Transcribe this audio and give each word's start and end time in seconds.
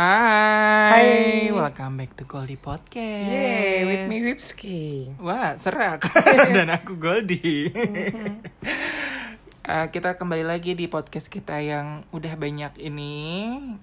Hai, 0.00 0.96
Hai. 0.96 1.52
welcome 1.52 2.00
back 2.00 2.16
to 2.16 2.24
Goldie 2.24 2.56
Podcast. 2.56 3.28
Yeay, 3.28 3.84
with 3.84 4.04
me 4.08 4.24
Wipski. 4.24 5.12
Wah, 5.20 5.52
serak. 5.60 6.08
Dan 6.56 6.72
aku 6.72 6.96
Goldie. 6.96 7.68
Eh, 9.60 9.86
kita 9.92 10.16
kembali 10.16 10.40
lagi 10.40 10.72
di 10.72 10.88
podcast 10.88 11.28
kita 11.28 11.60
yang 11.60 12.08
udah 12.16 12.32
banyak 12.32 12.80
ini 12.80 13.12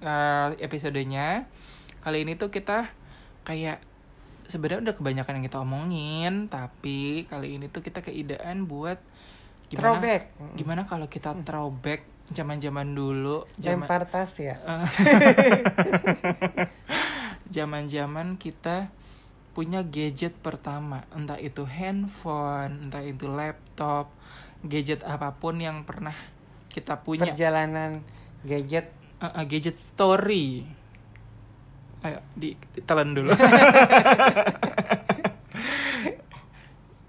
eh, 0.01 0.57
episodenya. 0.57 1.45
Kali 2.01 2.25
ini 2.25 2.33
tuh 2.33 2.49
kita 2.49 2.89
kayak 3.45 3.77
sebenarnya 4.49 4.89
udah 4.89 4.95
kebanyakan 4.97 5.37
yang 5.37 5.45
kita 5.45 5.61
omongin, 5.61 6.33
tapi 6.49 7.29
kali 7.29 7.61
ini 7.61 7.69
tuh 7.69 7.85
kita 7.85 8.01
keidaan 8.01 8.65
buat 8.65 8.97
gimana 9.69 9.85
Throwback. 9.85 10.23
gimana 10.57 10.81
kalau 10.89 11.05
kita 11.05 11.37
throwback 11.45 12.16
zaman-zaman 12.27 12.91
dulu, 12.91 13.47
zaman 13.55 13.87
Lempar 13.87 14.03
tas 14.07 14.35
ya. 14.35 14.59
zaman-zaman 17.55 18.35
kita 18.35 18.91
punya 19.55 19.81
gadget 19.81 20.35
pertama, 20.37 21.07
entah 21.15 21.39
itu 21.39 21.65
handphone, 21.65 22.87
entah 22.87 23.01
itu 23.01 23.25
laptop, 23.25 24.11
gadget 24.61 25.01
apa 25.07 25.33
pun 25.39 25.57
yang 25.57 25.81
pernah 25.87 26.13
kita 26.69 27.01
punya, 27.01 27.33
Perjalanan 27.33 28.05
gadget. 28.45 28.93
Uh, 29.17 29.41
uh, 29.41 29.43
gadget 29.49 29.81
story. 29.81 30.61
Ayo, 32.05 32.21
di- 32.37 32.59
ditelan 32.77 33.17
dulu. 33.17 33.33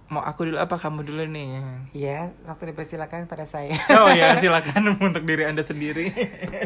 Mau 0.09 0.25
aku 0.25 0.49
dulu 0.49 0.57
apa 0.57 0.81
kamu 0.81 1.05
dulu 1.05 1.29
nih? 1.29 1.61
Ya, 1.93 2.33
waktu 2.49 2.73
dipersilakan 2.73 3.29
pada 3.29 3.45
saya. 3.45 3.77
Oh 3.93 4.09
ya, 4.09 4.33
silakan 4.41 4.97
untuk 5.05 5.21
diri 5.23 5.45
anda 5.45 5.61
sendiri. 5.61 6.09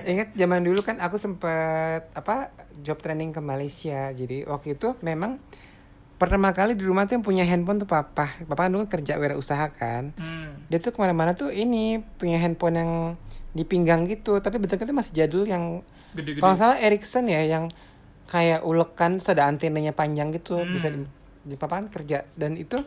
Ingat 0.07 0.39
zaman 0.39 0.63
dulu 0.63 0.79
kan 0.81 1.03
aku 1.03 1.19
sempet 1.19 2.07
apa 2.15 2.55
job 2.79 3.03
training 3.03 3.35
ke 3.35 3.43
Malaysia. 3.43 4.15
Jadi 4.15 4.47
waktu 4.47 4.79
itu 4.79 4.95
memang 5.03 5.43
pertama 6.23 6.55
kali 6.55 6.79
di 6.79 6.87
rumah 6.87 7.03
tuh 7.03 7.19
yang 7.19 7.27
punya 7.27 7.43
handphone 7.43 7.83
tuh 7.83 7.91
papa. 7.91 8.31
Papa 8.47 8.71
dulu 8.71 8.87
kerja 8.87 9.19
wirausaha 9.19 9.75
kan. 9.75 10.15
Hmm. 10.15 10.63
Dia 10.71 10.79
tuh 10.79 10.95
ke 10.95 11.03
mana-mana 11.03 11.35
tuh 11.35 11.51
ini 11.51 11.99
punya 11.99 12.39
handphone 12.39 12.79
yang 12.79 12.91
di 13.51 13.67
pinggang 13.67 14.07
gitu. 14.07 14.39
Tapi 14.39 14.63
bentuknya 14.63 14.87
tuh 14.87 14.95
masih 14.95 15.13
jadul 15.19 15.51
yang 15.51 15.83
Gede-gede. 16.15 16.39
Kalau 16.39 16.55
nggak 16.55 16.61
salah 16.63 16.79
Ericsson 16.79 17.27
ya 17.27 17.43
yang 17.43 17.67
kayak 18.31 18.63
ulekan 18.63 19.19
terus 19.19 19.35
ada 19.35 19.51
antenanya 19.51 19.91
panjang 19.91 20.31
gitu 20.31 20.63
Hmm. 20.63 20.71
bisa 20.71 20.89
di, 20.89 21.03
di 21.43 21.57
papan 21.59 21.91
kerja 21.91 22.23
dan 22.33 22.55
itu 22.55 22.79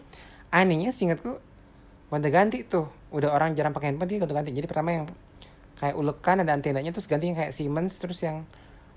anehnya 0.56 0.96
singkatku 0.96 1.36
gonta 2.08 2.32
ganti 2.32 2.64
tuh. 2.64 2.88
Udah 3.12 3.36
orang 3.36 3.52
jarang 3.54 3.76
pakai 3.76 3.92
handphone 3.92 4.08
dia 4.08 4.20
gonta 4.24 4.32
ganti 4.32 4.56
jadi 4.56 4.66
pertama 4.66 4.96
yang 4.96 5.06
kayak 5.76 5.96
ulekan 6.00 6.40
ada 6.40 6.56
antenanya 6.56 6.96
terus 6.96 7.04
ganti 7.06 7.28
yang 7.28 7.36
kayak 7.36 7.52
Siemens 7.52 8.00
terus 8.00 8.24
yang 8.24 8.48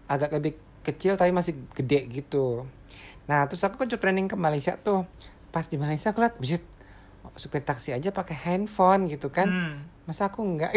agak 0.06 0.30
lebih 0.30 0.54
kecil 0.86 1.18
tapi 1.18 1.34
masih 1.34 1.58
gede 1.74 2.06
gitu. 2.08 2.62
Nah 3.26 3.44
terus 3.44 3.60
aku 3.60 3.74
kan 3.76 3.90
job 3.90 3.98
training 3.98 4.30
ke 4.30 4.38
Malaysia 4.38 4.78
tuh. 4.78 5.02
Pas 5.50 5.66
di 5.66 5.74
Malaysia 5.74 6.14
aku 6.14 6.22
buset 6.38 6.62
supir 7.36 7.60
taksi 7.60 7.92
aja 7.92 8.08
pakai 8.08 8.36
handphone 8.46 9.10
gitu 9.10 9.28
kan. 9.28 9.50
Hmm. 9.50 9.78
masa 10.08 10.32
aku 10.32 10.40
enggak? 10.40 10.72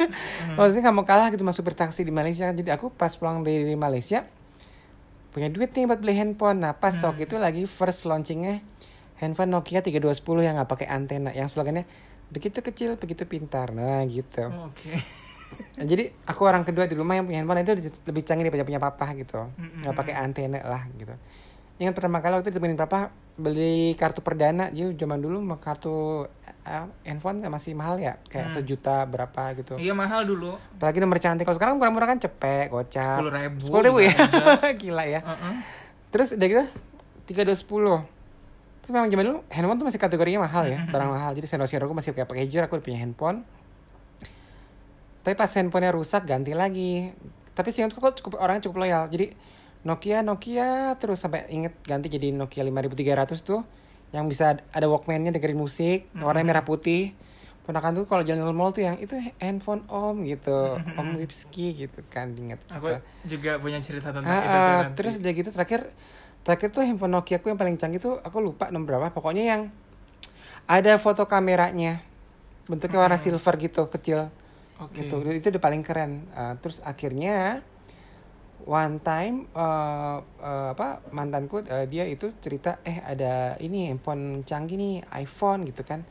Maksudnya 0.54 0.86
nggak 0.86 0.94
mau 0.94 1.02
kalah 1.02 1.34
gitu 1.34 1.42
sama 1.42 1.50
supir 1.50 1.74
taksi 1.74 2.06
di 2.06 2.14
Malaysia 2.14 2.46
jadi 2.46 2.78
aku 2.78 2.94
pas 2.94 3.10
pulang 3.18 3.42
dari 3.42 3.74
Malaysia 3.74 4.22
punya 5.34 5.50
duit 5.50 5.74
nih 5.74 5.90
buat 5.90 5.98
beli 5.98 6.14
handphone. 6.14 6.62
Nah 6.62 6.72
pas 6.72 6.94
Hmm. 6.94 7.10
waktu 7.10 7.26
itu 7.26 7.34
lagi 7.36 7.62
first 7.66 8.06
launchingnya 8.06 8.62
handphone 9.16 9.50
Nokia 9.50 9.80
3210 9.80 10.12
yang 10.42 10.54
nggak 10.56 10.68
pakai 10.68 10.86
antena 10.86 11.30
yang 11.30 11.46
slogannya 11.46 11.84
begitu 12.26 12.58
kecil 12.58 12.90
begitu 12.96 13.22
pintar. 13.22 13.70
Nah 13.70 14.02
gitu. 14.04 14.50
Oke. 14.66 14.98
Nah, 15.78 15.86
jadi 15.86 16.10
aku 16.22 16.42
orang 16.42 16.66
kedua 16.66 16.84
di 16.84 16.92
rumah 16.92 17.14
yang 17.14 17.22
punya 17.22 17.38
handphone 17.38 17.62
itu 17.62 17.72
lebih 18.02 18.22
canggih 18.22 18.44
daripada 18.44 18.66
punya 18.66 18.80
papa 18.80 19.06
gitu. 19.14 19.46
Nggak 19.80 19.94
pakai 19.94 20.14
antena 20.14 20.58
lah 20.60 20.82
gitu. 20.92 21.14
Ingat 21.76 21.92
pertama 21.92 22.18
kali 22.18 22.32
waktu 22.34 22.48
itu 22.48 22.52
ditemenin 22.52 22.74
papa 22.74 23.12
beli 23.36 23.94
kartu 23.94 24.20
perdana. 24.20 24.68
Jadi 24.68 24.96
zaman 24.96 25.20
dulu 25.20 25.38
mah 25.38 25.60
kartu 25.60 26.26
eh, 26.66 26.82
handphone 27.04 27.46
masih 27.46 27.76
mahal 27.76 27.94
ya? 27.96 28.18
Kayak 28.26 28.48
Hmm. 28.48 28.54
sejuta 28.58 29.04
berapa 29.04 29.42
gitu. 29.54 29.78
Iya 29.78 29.92
mahal 29.92 30.24
dulu. 30.24 30.58
apalagi 30.58 30.98
nomor 30.98 31.20
cantik. 31.20 31.44
Kalau 31.44 31.54
sekarang 31.54 31.78
murah-murah 31.78 32.08
kan 32.10 32.18
cepet 32.18 32.66
gocap. 32.66 33.22
10.000, 33.22 33.60
sepuluh 33.62 33.82
ribu 33.86 33.98
ya? 34.02 34.14
gila 34.82 35.04
ya. 35.06 35.20
Uh-uh. 35.22 35.54
terus 36.06 36.32
udah 36.32 36.48
gitu 36.48 36.64
tiga 37.22 37.42
dua 37.44 37.54
sepuluh 37.54 37.98
terus 38.86 38.94
memang 38.94 39.10
zaman 39.10 39.24
dulu 39.26 39.38
handphone 39.50 39.78
tuh 39.82 39.86
masih 39.90 39.98
kategorinya 39.98 40.46
mahal 40.46 40.62
ya 40.70 40.86
barang 40.86 41.10
mahal. 41.10 41.30
Jadi 41.34 41.46
senior 41.50 41.66
senior 41.66 41.90
aku 41.90 41.98
masih 41.98 42.14
kayak 42.14 42.30
pager 42.30 42.62
aku 42.70 42.78
udah 42.78 42.86
punya 42.86 43.02
handphone. 43.02 43.42
Tapi 45.26 45.34
pas 45.34 45.50
handphonenya 45.50 45.90
rusak 45.90 46.22
ganti 46.22 46.54
lagi. 46.54 47.10
Tapi 47.50 47.74
sih 47.74 47.82
aku 47.82 47.98
cukup 47.98 48.38
orangnya 48.38 48.70
cukup 48.70 48.86
loyal. 48.86 49.10
Jadi 49.10 49.34
Nokia 49.82 50.22
Nokia 50.22 50.94
terus 51.02 51.18
sampai 51.18 51.50
inget 51.50 51.74
ganti 51.82 52.06
jadi 52.06 52.30
Nokia 52.30 52.62
5300 52.62 53.42
tuh 53.42 53.66
yang 54.14 54.30
bisa 54.30 54.54
ada 54.70 54.86
Walkman-nya 54.86 55.34
dengerin 55.34 55.58
musik 55.58 56.06
warnanya 56.14 56.46
merah 56.46 56.62
putih. 56.62 57.10
Ponakan 57.66 57.98
tuh 57.98 58.06
kalau 58.06 58.22
jalan 58.22 58.54
mall 58.54 58.70
tuh 58.70 58.86
yang 58.86 58.94
itu 59.02 59.18
handphone 59.42 59.82
om 59.90 60.22
gitu 60.22 60.78
om 60.78 61.18
Wipski 61.18 61.74
gitu 61.74 61.98
kan 62.06 62.30
inget 62.38 62.62
Aku 62.70 62.94
gitu. 62.94 63.02
juga 63.34 63.58
punya 63.58 63.82
cerita 63.82 64.14
tentang 64.14 64.30
Ah, 64.30 64.38
itu 64.38 64.58
ah, 64.62 64.82
terus 64.94 65.18
udah 65.18 65.32
gitu 65.34 65.50
terakhir 65.50 65.90
terakhir 66.46 66.70
tuh 66.70 66.86
handphone 66.86 67.10
Nokia 67.10 67.42
aku 67.42 67.50
yang 67.50 67.58
paling 67.58 67.74
canggih 67.74 67.98
tuh 67.98 68.22
aku 68.22 68.38
lupa 68.38 68.70
nomor 68.70 68.94
berapa. 68.94 69.10
Pokoknya 69.10 69.42
yang 69.42 69.62
ada 70.70 70.94
foto 71.02 71.26
kameranya. 71.26 71.98
Bentuknya 72.70 73.02
warna 73.02 73.18
silver 73.18 73.58
gitu 73.58 73.90
kecil. 73.90 74.30
Oke. 74.78 75.02
gitu. 75.02 75.18
Itu 75.26 75.50
udah 75.50 75.62
paling 75.62 75.82
keren. 75.82 76.30
Ah, 76.38 76.54
terus 76.54 76.78
akhirnya 76.86 77.66
one 78.62 79.02
time 79.02 79.50
eh, 79.50 80.18
eh, 80.22 80.68
apa 80.70 81.02
mantanku 81.10 81.66
eh, 81.66 81.90
dia 81.90 82.06
itu 82.06 82.30
cerita 82.38 82.78
eh 82.86 83.02
ada 83.02 83.58
ini 83.58 83.90
handphone 83.90 84.46
canggih 84.46 84.78
nih 84.78 84.94
iPhone 85.18 85.66
gitu 85.66 85.82
kan. 85.82 86.06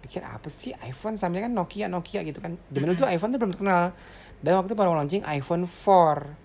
Pikir 0.00 0.24
apa 0.24 0.48
sih 0.48 0.72
iPhone? 0.80 1.20
Samanya 1.20 1.52
kan 1.52 1.52
Nokia 1.52 1.86
Nokia 1.92 2.24
gitu 2.24 2.40
kan. 2.40 2.56
Di 2.72 2.80
tuh 2.96 3.04
iPhone 3.04 3.36
tuh 3.36 3.40
belum 3.40 3.52
terkenal. 3.52 3.92
Dan 4.40 4.60
waktu 4.60 4.72
itu 4.72 4.76
baru 4.76 4.96
launching 4.96 5.24
iPhone 5.28 5.68
4 5.68 6.43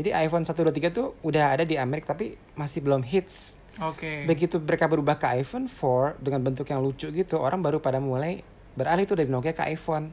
jadi 0.00 0.24
iPhone 0.24 0.42
1 0.42 0.56
2 0.56 0.72
3 0.72 0.88
tuh 0.90 1.12
udah 1.20 1.52
ada 1.52 1.62
di 1.62 1.76
Amerika 1.76 2.16
tapi 2.16 2.32
masih 2.56 2.80
belum 2.80 3.04
hits. 3.04 3.60
Oke. 3.80 4.26
begitu 4.28 4.60
mereka 4.60 4.90
berubah 4.90 5.16
ke 5.16 5.40
iPhone 5.40 5.64
4 5.64 6.20
dengan 6.20 6.40
bentuk 6.42 6.68
yang 6.68 6.82
lucu 6.82 7.08
gitu 7.08 7.36
orang 7.36 7.62
baru 7.62 7.80
pada 7.80 7.96
mulai 7.96 8.42
beralih 8.74 9.04
tuh 9.04 9.16
dari 9.16 9.30
Nokia 9.30 9.52
ke 9.52 9.62
iPhone. 9.68 10.10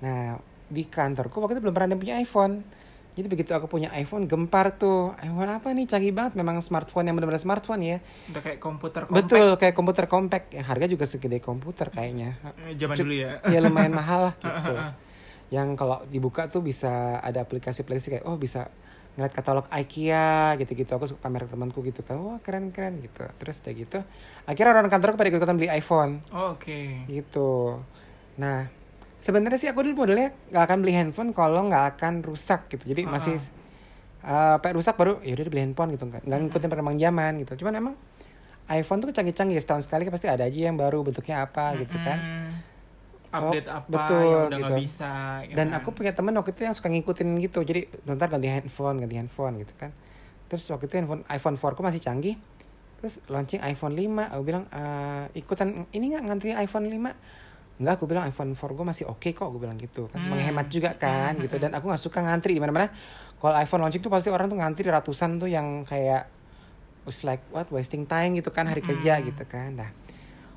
Nah 0.00 0.36
di 0.68 0.84
kantorku 0.84 1.40
waktu 1.40 1.56
itu 1.56 1.62
belum 1.64 1.72
pernah 1.72 1.88
ada 1.88 1.94
yang 1.96 2.02
punya 2.02 2.16
iPhone. 2.18 2.54
Jadi 3.16 3.26
begitu 3.26 3.50
aku 3.50 3.66
punya 3.66 3.90
iPhone 3.96 4.30
gempar 4.30 4.76
tuh. 4.76 5.10
iPhone 5.18 5.50
apa 5.50 5.74
nih? 5.74 5.90
Canggih 5.90 6.14
banget 6.14 6.38
memang 6.38 6.62
smartphone 6.62 7.08
yang 7.08 7.16
benar-benar 7.18 7.42
smartphone 7.42 7.82
ya. 7.82 7.98
Udah 8.30 8.42
kayak 8.44 8.58
komputer 8.62 9.02
compact. 9.08 9.18
betul 9.26 9.46
kayak 9.58 9.74
komputer 9.74 10.04
compact. 10.06 10.46
Yang 10.54 10.66
harga 10.68 10.86
juga 10.86 11.04
segede 11.08 11.38
komputer 11.42 11.86
kayaknya. 11.90 12.38
Eh, 12.62 12.76
Zaman 12.78 12.94
dulu 12.94 13.14
ya. 13.16 13.42
ya 13.42 13.58
lumayan 13.58 13.90
mahal 13.90 14.30
lah 14.30 14.34
gitu. 14.44 14.74
Yang 15.50 15.68
kalau 15.74 15.98
dibuka 16.06 16.46
tuh 16.46 16.60
bisa 16.62 17.18
ada 17.18 17.42
aplikasi-aplikasi 17.42 18.06
kayak 18.20 18.24
oh 18.28 18.36
bisa 18.38 18.68
ngeliat 19.18 19.34
katalog 19.34 19.66
IKEA 19.74 20.54
gitu-gitu. 20.62 20.94
Aku 20.94 21.10
suka 21.10 21.18
pamer 21.26 21.50
ke 21.50 21.50
temanku 21.50 21.82
gitu 21.82 22.06
kan. 22.06 22.22
Wah 22.22 22.38
keren-keren 22.38 23.02
gitu. 23.02 23.26
Terus 23.42 23.58
udah 23.66 23.74
gitu 23.74 23.98
akhirnya 24.46 24.70
orang 24.78 24.86
kantor 24.86 25.18
pada 25.18 25.28
ikutan 25.34 25.58
beli 25.58 25.68
iPhone. 25.74 26.22
Oh, 26.30 26.54
Oke. 26.54 27.02
gitu. 27.10 27.82
Nah 28.38 28.70
sebenarnya 29.18 29.58
sih 29.58 29.66
aku 29.66 29.82
dulu 29.82 30.06
modelnya 30.06 30.30
nggak 30.54 30.64
akan 30.70 30.78
beli 30.78 30.94
handphone 30.94 31.30
kalau 31.34 31.66
nggak 31.66 31.98
akan 31.98 32.22
rusak 32.22 32.70
gitu. 32.70 32.94
Jadi 32.94 33.10
Ah, 33.10 33.18
masih 33.18 33.36
uh, 34.22 34.56
rusak 34.70 34.94
baru 34.94 35.18
ya 35.26 35.34
udah 35.34 35.50
beli 35.50 35.62
handphone 35.66 35.98
gitu 35.98 36.06
nggak 36.06 36.22
nggak 36.22 36.38
ngikutin 36.46 36.68
perkembangan 36.70 37.00
zaman 37.02 37.32
gitu. 37.42 37.52
Cuman 37.66 37.74
emang 37.74 37.94
iPhone 38.68 39.00
tuh 39.00 39.10
canggih-canggih 39.10 39.58
setahun 39.58 39.88
sekali 39.88 40.06
pasti 40.12 40.28
ada 40.28 40.44
aja 40.44 40.58
yang 40.70 40.76
baru 40.76 41.00
bentuknya 41.02 41.42
apa 41.42 41.74
gitu 41.80 41.96
kan. 41.98 42.18
Mm, 42.20 42.50
Update 43.28 43.66
Oh, 43.66 43.76
apa 43.76 43.88
betul, 43.88 44.24
yang 44.24 44.46
udah 44.48 44.58
gitu. 44.58 44.74
bisa. 44.78 45.12
ya 45.42 45.54
dan 45.54 45.68
kan? 45.68 45.78
aku 45.78 45.88
punya 45.92 46.12
temen 46.12 46.32
waktu 46.32 46.50
itu 46.50 46.62
yang 46.62 46.72
suka 46.72 46.88
ngikutin 46.88 47.28
gitu 47.38 47.60
jadi 47.60 47.80
bentar 48.02 48.26
ganti 48.26 48.48
handphone 48.48 48.96
ganti 48.98 49.16
handphone 49.16 49.54
gitu 49.58 49.72
kan 49.76 49.92
terus 50.46 50.64
waktu 50.66 50.86
itu 50.86 50.94
handphone 50.96 51.22
iPhone 51.28 51.54
4 51.54 51.76
ku 51.76 51.82
masih 51.82 52.00
canggih 52.00 52.40
terus 52.96 53.20
launching 53.26 53.60
iPhone 53.60 53.92
5 53.92 54.02
aku 54.26 54.42
bilang 54.42 54.64
"Eh, 54.66 55.24
ikutan 55.36 55.84
ini 55.90 56.10
nggak 56.10 56.24
ngantri 56.24 56.50
iPhone 56.52 56.86
5 56.86 57.12
Enggak, 57.78 57.94
aku 57.94 58.10
bilang 58.10 58.26
iPhone 58.26 58.50
4 58.52 58.74
gue 58.74 58.82
masih 58.82 59.06
oke 59.06 59.30
kok, 59.30 59.46
gue 59.48 59.60
bilang 59.62 59.78
gitu 59.78 60.10
kan, 60.10 60.18
Hmm. 60.18 60.34
menghemat 60.34 60.66
juga 60.66 60.98
kan, 60.98 61.38
gitu. 61.38 61.62
Dan 61.62 61.70
aku 61.70 61.86
nggak 61.86 62.02
suka 62.02 62.18
ngantri 62.18 62.50
di 62.50 62.58
mana-mana. 62.58 62.90
Kalau 63.38 63.54
iPhone 63.54 63.86
launching 63.86 64.02
tuh 64.02 64.10
pasti 64.10 64.34
orang 64.34 64.50
tuh 64.50 64.58
ngantri 64.58 64.82
ratusan 64.84 65.38
tuh 65.38 65.46
yang 65.46 65.86
kayak 65.86 66.26
was 67.06 67.22
like 67.22 67.38
what 67.48 67.70
wasting 67.70 68.02
time 68.02 68.34
gitu 68.34 68.50
kan 68.50 68.66
hari 68.66 68.82
kerja 68.82 69.22
gitu 69.22 69.46
kan. 69.46 69.78
Nah, 69.78 69.94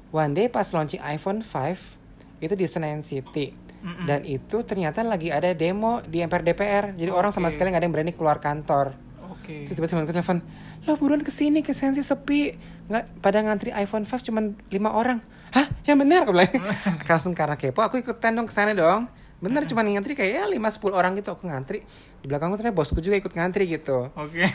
one 0.10 0.34
day 0.34 0.50
pas 0.50 0.66
launching 0.68 0.98
iPhone 1.00 1.46
5 1.46 2.01
itu 2.42 2.58
di 2.58 2.66
Senayan 2.66 3.06
City 3.06 3.54
Mm-mm. 3.82 4.06
dan 4.10 4.26
itu 4.26 4.66
ternyata 4.66 5.06
lagi 5.06 5.30
ada 5.30 5.54
demo 5.54 6.02
di 6.02 6.22
MPR 6.22 6.44
DPR. 6.44 6.86
Jadi 6.98 7.10
orang 7.14 7.30
sama 7.30 7.54
sekali 7.54 7.70
nggak 7.70 7.82
ada 7.82 7.88
yang 7.88 7.96
berani 7.96 8.14
keluar 8.18 8.42
kantor. 8.42 8.98
Oke. 9.30 9.70
Terus 9.70 9.78
tiba-tiba 9.78 10.02
temanku 10.02 10.14
telepon, 10.14 10.38
lo 10.86 10.98
buruan 10.98 11.22
ke 11.22 11.30
sini 11.30 11.62
ke 11.62 11.74
Sensi 11.74 12.02
sepi, 12.02 12.58
nggak 12.90 13.22
pada 13.22 13.42
ngantri 13.42 13.70
iPhone 13.74 14.06
5 14.06 14.28
cuman 14.28 14.58
lima 14.70 14.90
orang. 14.94 15.22
Hah, 15.54 15.70
yang 15.86 16.02
benar 16.02 16.26
aku 16.26 16.34
bilang. 16.34 16.50
langsung 17.10 17.34
karena 17.34 17.58
kepo, 17.58 17.82
aku 17.86 18.02
ikutan 18.02 18.34
dong 18.34 18.50
ke 18.50 18.54
sana 18.54 18.74
dong. 18.74 19.06
bener 19.42 19.66
cuma 19.66 19.82
ngantri 19.82 20.14
kayak 20.14 20.32
ya 20.38 20.44
lima 20.46 20.70
sepuluh 20.70 20.94
orang 20.94 21.18
gitu 21.18 21.34
aku 21.34 21.50
ngantri 21.50 21.82
di 22.22 22.30
belakangku 22.30 22.62
ternyata 22.62 22.78
bosku 22.78 23.02
juga 23.02 23.18
ikut 23.18 23.34
ngantri 23.34 23.66
gitu 23.66 24.14
Oke. 24.14 24.46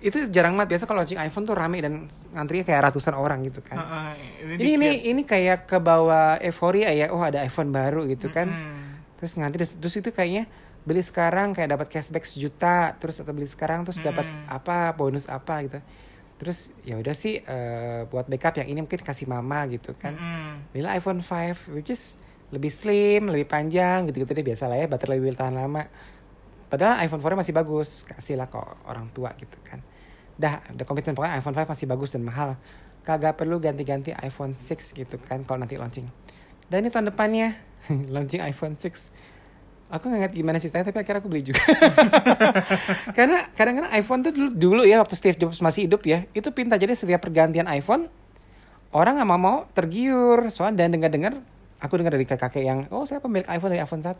Itu 0.00 0.30
jarang 0.30 0.54
banget. 0.54 0.78
Biasa 0.78 0.84
kalau 0.86 1.02
launching 1.02 1.18
iPhone 1.18 1.44
tuh 1.44 1.56
rame 1.56 1.78
dan 1.78 2.06
ngantrinya 2.30 2.64
kayak 2.64 2.80
ratusan 2.90 3.14
orang 3.14 3.42
gitu 3.42 3.60
kan. 3.60 3.76
Heeh, 3.76 4.10
ini 4.58 4.70
ini 4.78 4.88
ini 5.10 5.22
kayak 5.22 5.66
ke 5.66 5.78
bawah 5.78 6.38
euforia 6.38 6.90
ya. 6.90 7.10
Oh 7.10 7.20
ada 7.20 7.42
iPhone 7.42 7.70
baru 7.70 8.06
gitu 8.06 8.28
kan. 8.28 8.48
Hmm. 8.48 8.86
terus 9.18 9.34
ngantri 9.34 9.66
terus, 9.66 9.74
terus 9.82 9.94
itu 9.98 10.10
kayaknya 10.14 10.46
beli 10.86 11.02
sekarang 11.02 11.50
kayak 11.50 11.74
dapat 11.74 11.90
cashback 11.90 12.22
sejuta 12.22 12.94
terus 12.96 13.18
atau 13.18 13.34
beli 13.34 13.50
sekarang 13.50 13.82
terus 13.82 13.98
dapat 13.98 14.22
Mm. 14.22 14.46
apa 14.46 14.94
bonus 14.94 15.26
apa 15.26 15.58
gitu. 15.66 15.82
Terus 16.38 16.70
ya 16.86 16.94
udah 16.94 17.14
sih 17.18 17.42
eh, 17.42 18.06
buat 18.06 18.30
backup 18.30 18.62
yang 18.62 18.70
ini 18.70 18.78
mungkin 18.80 19.02
kasih 19.02 19.26
mama 19.26 19.66
gitu 19.66 19.90
kan. 19.98 20.14
Mm-mm. 20.14 20.70
belilah 20.70 20.94
iPhone 20.94 21.18
5 21.18 21.74
which 21.74 21.90
is 21.90 22.14
lebih 22.48 22.70
slim 22.70 23.26
lebih 23.26 23.44
panjang 23.44 24.06
gitu 24.06 24.22
gitu 24.22 24.32
deh 24.32 24.46
biasa 24.46 24.70
lah 24.70 24.78
ya 24.78 24.86
baterai 24.86 25.18
lebih 25.18 25.34
tahan 25.34 25.58
lama 25.58 25.84
padahal 26.68 27.02
iPhone 27.04 27.20
4 27.20 27.40
masih 27.44 27.54
bagus. 27.56 28.04
Kasih 28.04 28.36
lah 28.38 28.48
kok 28.48 28.64
orang 28.88 29.08
tua 29.12 29.32
gitu 29.36 29.56
kan. 29.64 29.82
Dah 30.38 30.62
udah 30.70 30.86
komitmen 30.86 31.16
pokoknya 31.18 31.40
iPhone 31.40 31.56
5 31.56 31.68
masih 31.68 31.86
bagus 31.88 32.14
dan 32.14 32.22
mahal. 32.22 32.54
Kagak 33.02 33.40
perlu 33.40 33.58
ganti-ganti 33.58 34.12
iPhone 34.24 34.54
6 34.54 34.96
gitu 34.96 35.16
kan 35.20 35.42
kalau 35.42 35.64
nanti 35.64 35.80
launching. 35.80 36.06
Dan 36.68 36.84
ini 36.84 36.92
tahun 36.92 37.10
depannya 37.10 37.56
launching 38.14 38.44
iPhone 38.44 38.76
6 38.76 39.10
aku 39.88 40.04
nggak 40.12 40.20
ngerti 40.28 40.36
gimana 40.44 40.60
ceritanya 40.60 40.84
tapi 40.92 40.98
akhirnya 41.00 41.20
aku 41.24 41.28
beli 41.32 41.42
juga. 41.44 41.64
Karena 43.16 43.48
kadang-kadang 43.56 43.92
iPhone 43.96 44.20
tuh 44.20 44.32
dulu, 44.36 44.50
dulu 44.52 44.82
ya 44.84 45.00
waktu 45.00 45.16
Steve 45.16 45.36
Jobs 45.40 45.64
masih 45.64 45.88
hidup 45.88 46.04
ya 46.04 46.28
itu 46.36 46.48
pintar. 46.52 46.76
Jadi 46.76 46.94
setiap 46.94 47.24
pergantian 47.24 47.64
iPhone 47.72 48.06
orang 48.92 49.20
nggak 49.20 49.28
mau 49.28 49.40
mau 49.40 49.56
tergiur. 49.72 50.52
Soalnya 50.52 50.84
dan 50.84 51.00
dengar-dengar 51.00 51.40
aku 51.78 51.94
dengar 51.94 52.18
dari 52.18 52.26
kakek 52.26 52.62
yang 52.66 52.90
oh 52.90 53.06
saya 53.06 53.22
pemilik 53.22 53.46
iPhone 53.46 53.70
dari 53.70 53.82
iPhone 53.82 54.02
1 54.02 54.18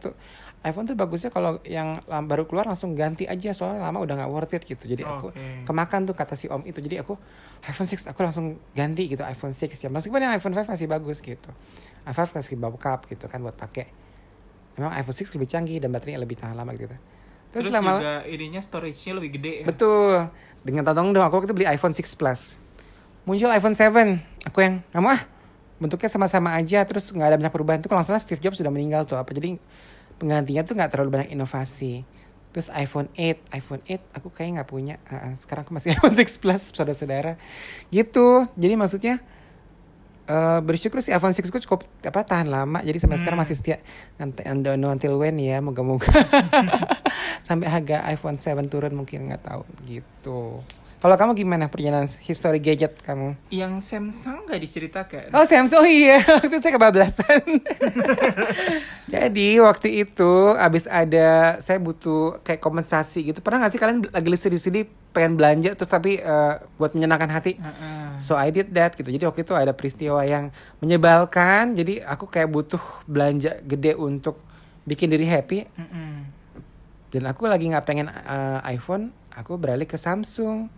iPhone 0.62 0.86
tuh 0.86 0.94
bagusnya 0.94 1.30
kalau 1.34 1.58
yang 1.66 1.98
baru 2.06 2.46
keluar 2.46 2.70
langsung 2.70 2.94
ganti 2.94 3.26
aja 3.26 3.50
soalnya 3.50 3.90
lama 3.90 3.98
udah 4.02 4.14
nggak 4.14 4.30
worth 4.30 4.54
it 4.54 4.62
gitu. 4.66 4.86
Jadi 4.86 5.02
aku 5.02 5.34
Oke. 5.34 5.66
kemakan 5.66 6.06
tuh 6.06 6.14
kata 6.14 6.34
si 6.38 6.46
om 6.50 6.62
itu. 6.66 6.78
Jadi 6.78 7.02
aku 7.02 7.18
iPhone 7.66 7.86
6 7.86 8.10
aku 8.14 8.20
langsung 8.22 8.58
ganti 8.74 9.10
gitu 9.10 9.22
iPhone 9.26 9.50
6 9.50 9.74
ya 9.74 9.90
meskipun 9.90 10.18
yang 10.22 10.34
iPhone 10.34 10.54
5 10.54 10.70
masih 10.70 10.86
bagus 10.86 11.18
gitu. 11.18 11.50
iPhone 12.06 12.26
5 12.30 12.38
kasih 12.38 12.58
backup 12.58 13.00
gitu 13.10 13.26
kan 13.26 13.42
buat 13.42 13.58
pakai. 13.58 13.90
Memang 14.78 14.94
iPhone 14.94 15.14
6 15.14 15.34
lebih 15.34 15.48
canggih 15.50 15.78
dan 15.82 15.90
baterainya 15.90 16.22
lebih 16.22 16.38
tahan 16.38 16.54
lama 16.54 16.70
gitu. 16.78 16.94
Terus, 17.48 17.70
terus, 17.70 17.74
lama 17.74 17.98
juga 17.98 18.22
ininya 18.28 18.60
storage-nya 18.60 19.12
lebih 19.18 19.30
gede 19.40 19.52
ya. 19.62 19.66
betul. 19.66 20.30
Dengan 20.62 20.82
tolong 20.86 21.10
dong 21.10 21.26
aku 21.26 21.42
waktu 21.42 21.48
itu 21.50 21.56
beli 21.58 21.66
iPhone 21.66 21.94
6 21.94 22.18
Plus. 22.18 22.54
Muncul 23.26 23.50
iPhone 23.50 23.74
7 23.74 24.46
aku 24.46 24.58
yang 24.62 24.82
nggak 24.94 25.02
mau 25.02 25.14
ah 25.14 25.37
bentuknya 25.78 26.10
sama-sama 26.10 26.54
aja 26.58 26.82
terus 26.82 27.10
nggak 27.10 27.28
ada 27.34 27.36
banyak 27.38 27.54
perubahan. 27.54 27.78
Tuh 27.82 27.90
kalau 27.90 28.02
salah 28.02 28.18
Steve 28.18 28.42
Jobs 28.42 28.58
sudah 28.58 28.70
meninggal 28.70 29.06
tuh 29.06 29.14
apa. 29.18 29.30
Jadi 29.30 29.58
penggantinya 30.18 30.62
tuh 30.66 30.74
nggak 30.74 30.90
terlalu 30.90 31.10
banyak 31.14 31.30
inovasi. 31.32 32.02
Terus 32.50 32.72
iPhone 32.74 33.06
8 33.14 33.54
iPhone 33.54 33.82
8 33.86 34.18
aku 34.18 34.28
kayak 34.34 34.50
nggak 34.58 34.68
punya. 34.68 34.98
Ah, 35.06 35.30
sekarang 35.38 35.62
aku 35.68 35.72
masih 35.78 35.92
iPhone 35.96 36.14
6 36.16 36.42
Plus 36.42 36.62
saudara-saudara. 36.74 37.38
Gitu. 37.88 38.46
Jadi 38.58 38.74
maksudnya 38.74 39.22
eh 40.28 40.60
bersyukur 40.60 41.00
sih 41.00 41.14
iPhone 41.14 41.32
6 41.32 41.48
ku 41.48 41.60
cukup 41.62 41.86
apa 42.04 42.20
tahan 42.26 42.50
lama. 42.50 42.82
Jadi 42.82 42.98
sampai 42.98 43.16
sekarang 43.16 43.38
Hmm. 43.40 43.48
masih 43.48 43.56
setia. 43.56 43.78
Nanti 44.18 44.42
and 44.44 44.60
don't 44.66 44.76
know 44.76 44.90
until 44.90 45.16
when 45.16 45.38
ya 45.38 45.62
moga-moga. 45.62 46.08
Sampai 47.48 47.70
harga 47.70 48.04
iPhone 48.12 48.36
7 48.36 48.60
turun 48.68 48.92
mungkin 48.92 49.30
nggak 49.30 49.40
tahu. 49.46 49.62
Gitu 49.88 50.60
kalau 50.98 51.14
kamu 51.14 51.38
gimana 51.38 51.70
perjalanan 51.70 52.10
history 52.26 52.58
gadget 52.58 52.98
kamu? 53.06 53.38
Yang 53.54 53.86
Samsung 53.86 54.50
nggak 54.50 54.60
diceritakan. 54.66 55.26
Oh 55.30 55.46
Samsung. 55.46 55.78
Oh 55.78 55.86
iya. 55.86 56.18
Waktu 56.34 56.50
itu 56.50 56.58
saya 56.58 56.74
kebablasan. 56.74 57.42
Jadi 59.14 59.56
waktu 59.56 60.04
itu 60.04 60.52
Abis 60.52 60.84
ada 60.84 61.56
Saya 61.64 61.80
butuh 61.80 62.44
kayak 62.44 62.60
kompensasi 62.60 63.32
gitu. 63.32 63.40
Pernah 63.40 63.64
gak 63.64 63.72
sih 63.72 63.80
kalian 63.80 64.04
lagi 64.04 64.28
di 64.28 64.60
sini 64.60 64.80
Pengen 65.16 65.32
belanja 65.40 65.72
Terus 65.72 65.88
tapi 65.88 66.20
eh, 66.20 66.54
Buat 66.76 66.92
menyenangkan 66.92 67.32
hati? 67.32 67.56
Heeh. 67.56 68.20
So 68.20 68.36
I 68.36 68.52
did 68.52 68.68
that 68.76 68.98
gitu. 69.00 69.08
Jadi 69.08 69.24
waktu 69.24 69.40
itu 69.48 69.56
ada 69.56 69.72
peristiwa 69.72 70.20
yang 70.28 70.52
Menyebalkan. 70.84 71.72
Jadi 71.72 72.04
aku 72.04 72.28
kayak 72.28 72.52
butuh 72.52 72.82
Belanja 73.08 73.56
gede 73.64 73.96
untuk 73.96 74.44
Bikin 74.84 75.08
diri 75.08 75.24
happy. 75.24 75.64
Mm-mm. 75.64 76.12
Dan 77.08 77.22
aku 77.32 77.48
lagi 77.48 77.64
gak 77.72 77.88
pengen 77.88 78.12
eh, 78.12 78.60
iPhone 78.76 79.14
Aku 79.38 79.54
beralih 79.54 79.86
ke 79.86 79.94
Samsung 79.94 80.68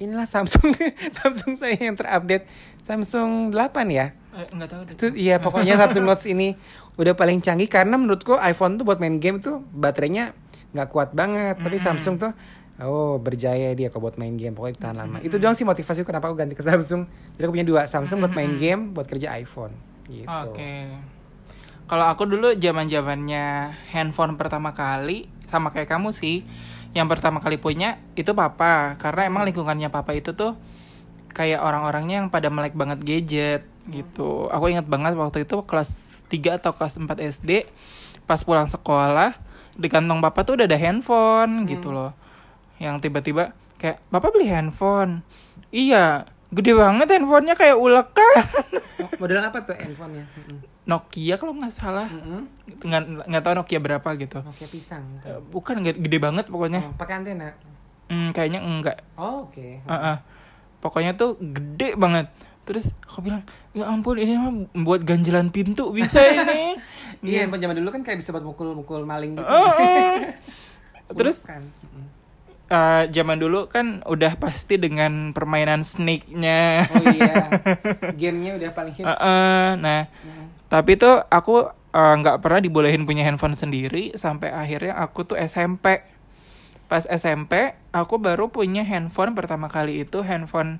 Inilah 0.00 0.24
Samsung 0.24 0.72
Samsung 1.20 1.52
saya 1.54 1.76
yang 1.76 1.94
terupdate. 1.94 2.48
Samsung 2.80 3.52
8 3.52 3.60
ya? 3.92 4.16
Eh, 4.30 4.46
nggak 4.48 4.68
tahu 4.70 4.82
deh. 4.88 4.92
itu 4.96 5.06
iya 5.18 5.36
pokoknya 5.36 5.76
Samsung 5.76 6.06
Note 6.06 6.24
ini 6.26 6.56
udah 6.96 7.12
paling 7.12 7.42
canggih 7.44 7.68
karena 7.68 7.98
menurutku 8.00 8.38
iPhone 8.40 8.78
tuh 8.78 8.86
buat 8.86 8.96
main 9.02 9.18
game 9.20 9.42
tuh 9.42 9.60
baterainya 9.70 10.32
nggak 10.72 10.88
kuat 10.88 11.12
banget. 11.12 11.60
Tapi 11.60 11.76
Mm-mm. 11.76 11.86
Samsung 11.86 12.16
tuh 12.16 12.32
oh 12.80 13.20
berjaya 13.20 13.76
dia 13.76 13.92
kalau 13.92 14.08
buat 14.08 14.16
main 14.16 14.40
game 14.40 14.56
pokoknya 14.56 14.78
tahan 14.80 14.96
lama. 14.96 15.18
Itu 15.20 15.36
doang 15.36 15.52
sih 15.52 15.68
motivasi 15.68 16.02
kenapa 16.08 16.32
aku 16.32 16.40
ganti 16.40 16.56
ke 16.56 16.64
Samsung. 16.64 17.04
Jadi 17.36 17.42
aku 17.44 17.52
punya 17.52 17.66
dua 17.68 17.80
Samsung 17.84 18.24
buat 18.24 18.32
main 18.32 18.56
game 18.56 18.96
buat 18.96 19.04
kerja 19.04 19.36
iPhone. 19.36 19.76
Gitu. 20.08 20.24
Oke. 20.24 20.88
Kalau 21.84 22.06
aku 22.06 22.22
dulu 22.22 22.54
zaman 22.54 22.86
zamannya 22.86 23.74
handphone 23.90 24.38
pertama 24.38 24.70
kali 24.70 25.26
sama 25.50 25.74
kayak 25.74 25.90
kamu 25.90 26.14
sih, 26.14 26.46
yang 26.90 27.06
pertama 27.06 27.38
kali 27.38 27.56
punya 27.56 28.02
itu 28.18 28.34
papa, 28.34 28.98
karena 28.98 29.30
emang 29.30 29.46
lingkungannya 29.46 29.88
papa 29.92 30.14
itu 30.14 30.34
tuh 30.34 30.58
kayak 31.30 31.62
orang-orangnya 31.62 32.26
yang 32.26 32.28
pada 32.28 32.50
melek 32.50 32.74
banget 32.74 32.98
gadget 33.06 33.62
gitu. 33.86 34.50
Aku 34.50 34.66
ingat 34.66 34.90
banget 34.90 35.14
waktu 35.14 35.46
itu 35.46 35.62
kelas 35.62 36.22
3 36.26 36.58
atau 36.58 36.74
kelas 36.74 36.98
4 36.98 37.06
SD, 37.22 37.70
pas 38.26 38.42
pulang 38.42 38.66
sekolah 38.66 39.38
di 39.78 39.86
kantong 39.86 40.18
papa 40.18 40.42
tuh 40.42 40.58
udah 40.58 40.66
ada 40.66 40.78
handphone 40.78 41.64
gitu 41.70 41.94
loh. 41.94 42.10
Yang 42.82 43.06
tiba-tiba 43.06 43.54
kayak, 43.78 44.02
"Papa 44.10 44.34
beli 44.34 44.50
handphone." 44.50 45.22
Iya, 45.70 46.26
gede 46.50 46.72
banget 46.74 47.06
handphonenya 47.14 47.54
kayak 47.54 47.76
ulek 47.78 48.10
kan. 48.10 48.26
Oh, 49.00 49.10
model 49.22 49.38
apa 49.38 49.58
tuh 49.62 49.74
handphonenya. 49.78 50.26
Nokia 50.86 51.34
kalau 51.38 51.54
nggak 51.54 51.70
salah. 51.70 52.10
Mm-mm. 52.10 52.50
nggak 52.82 53.30
nggak 53.30 53.42
tahu 53.42 53.54
Nokia 53.54 53.78
berapa 53.78 54.08
gitu. 54.18 54.42
Nokia 54.42 54.68
pisang. 54.68 55.04
Eh, 55.22 55.38
bukan 55.50 55.86
gede, 55.86 56.18
banget 56.18 56.50
pokoknya. 56.50 56.82
Oh, 56.82 56.94
pakai 56.98 57.22
antena? 57.22 57.54
Hmm, 58.10 58.34
kayaknya 58.34 58.58
enggak. 58.60 59.06
Oh, 59.14 59.46
oke. 59.46 59.86
Heeh. 59.86 60.16
pokoknya 60.80 61.12
tuh 61.14 61.36
gede 61.38 61.94
banget. 61.94 62.32
Terus 62.64 62.96
aku 63.06 63.20
bilang 63.20 63.44
ya 63.76 63.86
ampun 63.86 64.16
ini 64.18 64.34
mah 64.34 64.52
buat 64.82 65.04
ganjelan 65.04 65.52
pintu 65.54 65.92
bisa 65.94 66.24
ini. 66.34 66.74
Iya 67.20 67.46
handphone 67.46 67.62
zaman 67.62 67.76
dulu 67.78 67.90
kan 67.94 68.02
kayak 68.02 68.18
bisa 68.18 68.32
buat 68.32 68.42
mukul-mukul 68.42 69.04
maling 69.04 69.36
gitu. 69.36 69.44
Heeh. 69.46 70.34
terus 71.18 71.42
kan 71.42 71.62
Eh, 72.70 73.04
zaman 73.10 73.42
dulu 73.42 73.66
kan 73.66 73.98
udah 74.06 74.38
pasti 74.38 74.78
dengan 74.78 75.34
permainan 75.34 75.82
snake-nya 75.82 76.86
oh 76.86 77.02
iya 77.18 77.50
gamenya 78.20 78.62
udah 78.62 78.70
paling 78.78 78.94
hits 78.94 79.10
Heeh, 79.10 79.74
nah 79.74 80.06
Mm-mm. 80.06 80.46
Tapi 80.70 80.94
tuh 80.94 81.18
aku 81.26 81.66
eh, 81.66 82.14
nggak 82.22 82.38
pernah 82.38 82.62
dibolehin 82.62 83.02
punya 83.10 83.26
handphone 83.26 83.58
sendiri 83.58 84.14
sampai 84.14 84.54
akhirnya 84.54 84.94
aku 84.94 85.26
tuh 85.26 85.34
SMP. 85.34 86.06
Pas 86.86 87.10
SMP 87.10 87.74
aku 87.90 88.22
baru 88.22 88.54
punya 88.54 88.86
handphone 88.86 89.34
pertama 89.34 89.66
kali 89.66 90.06
itu 90.06 90.22
handphone 90.22 90.78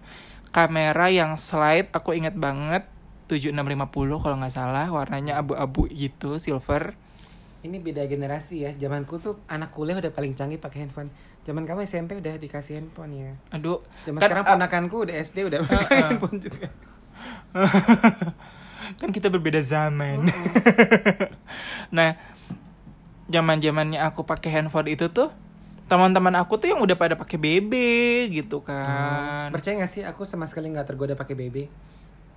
kamera 0.54 1.10
yang 1.10 1.34
slide. 1.34 1.90
Aku 1.90 2.14
inget 2.14 2.38
banget 2.38 2.86
7650 3.26 4.22
kalau 4.22 4.38
nggak 4.38 4.54
salah 4.54 4.86
warnanya 4.94 5.42
abu-abu 5.42 5.90
gitu 5.90 6.38
silver. 6.38 6.94
Ini 7.66 7.82
beda 7.82 8.06
generasi 8.06 8.62
ya. 8.62 8.70
Zamanku 8.78 9.18
tuh 9.18 9.42
anak 9.50 9.74
kuliah 9.74 9.98
udah 9.98 10.14
paling 10.14 10.38
canggih 10.38 10.62
pakai 10.62 10.86
handphone. 10.86 11.10
Zaman 11.40 11.64
kamu 11.64 11.82
SMP 11.82 12.14
udah 12.14 12.36
dikasih 12.36 12.78
handphone 12.78 13.12
ya. 13.16 13.32
Aduh, 13.50 13.80
Zaman 14.04 14.20
Kan, 14.20 14.28
sekarang 14.28 14.44
ah, 14.44 14.50
ponakanku 14.54 14.96
udah 15.08 15.14
SD 15.16 15.48
udah 15.48 15.58
pakai 15.64 15.96
ah. 15.96 16.08
handphone 16.12 16.38
juga. 16.38 16.66
kan 19.00 19.08
kita 19.08 19.28
berbeda 19.28 19.60
zaman. 19.60 20.28
nah, 21.96 22.18
zaman 23.26 23.56
zamannya 23.58 23.98
aku 24.02 24.26
pakai 24.26 24.50
handphone 24.52 24.92
itu 24.92 25.08
tuh 25.08 25.30
teman-teman 25.86 26.38
aku 26.38 26.54
tuh 26.54 26.70
yang 26.70 26.78
udah 26.78 26.94
pada 26.94 27.18
pakai 27.18 27.34
BB 27.34 27.72
gitu 28.30 28.62
kan. 28.62 29.50
Percaya 29.50 29.74
gak 29.82 29.90
sih 29.90 30.02
aku 30.06 30.22
sama 30.22 30.46
sekali 30.46 30.70
nggak 30.70 30.86
tergoda 30.86 31.18
pakai 31.18 31.34
BB. 31.34 31.66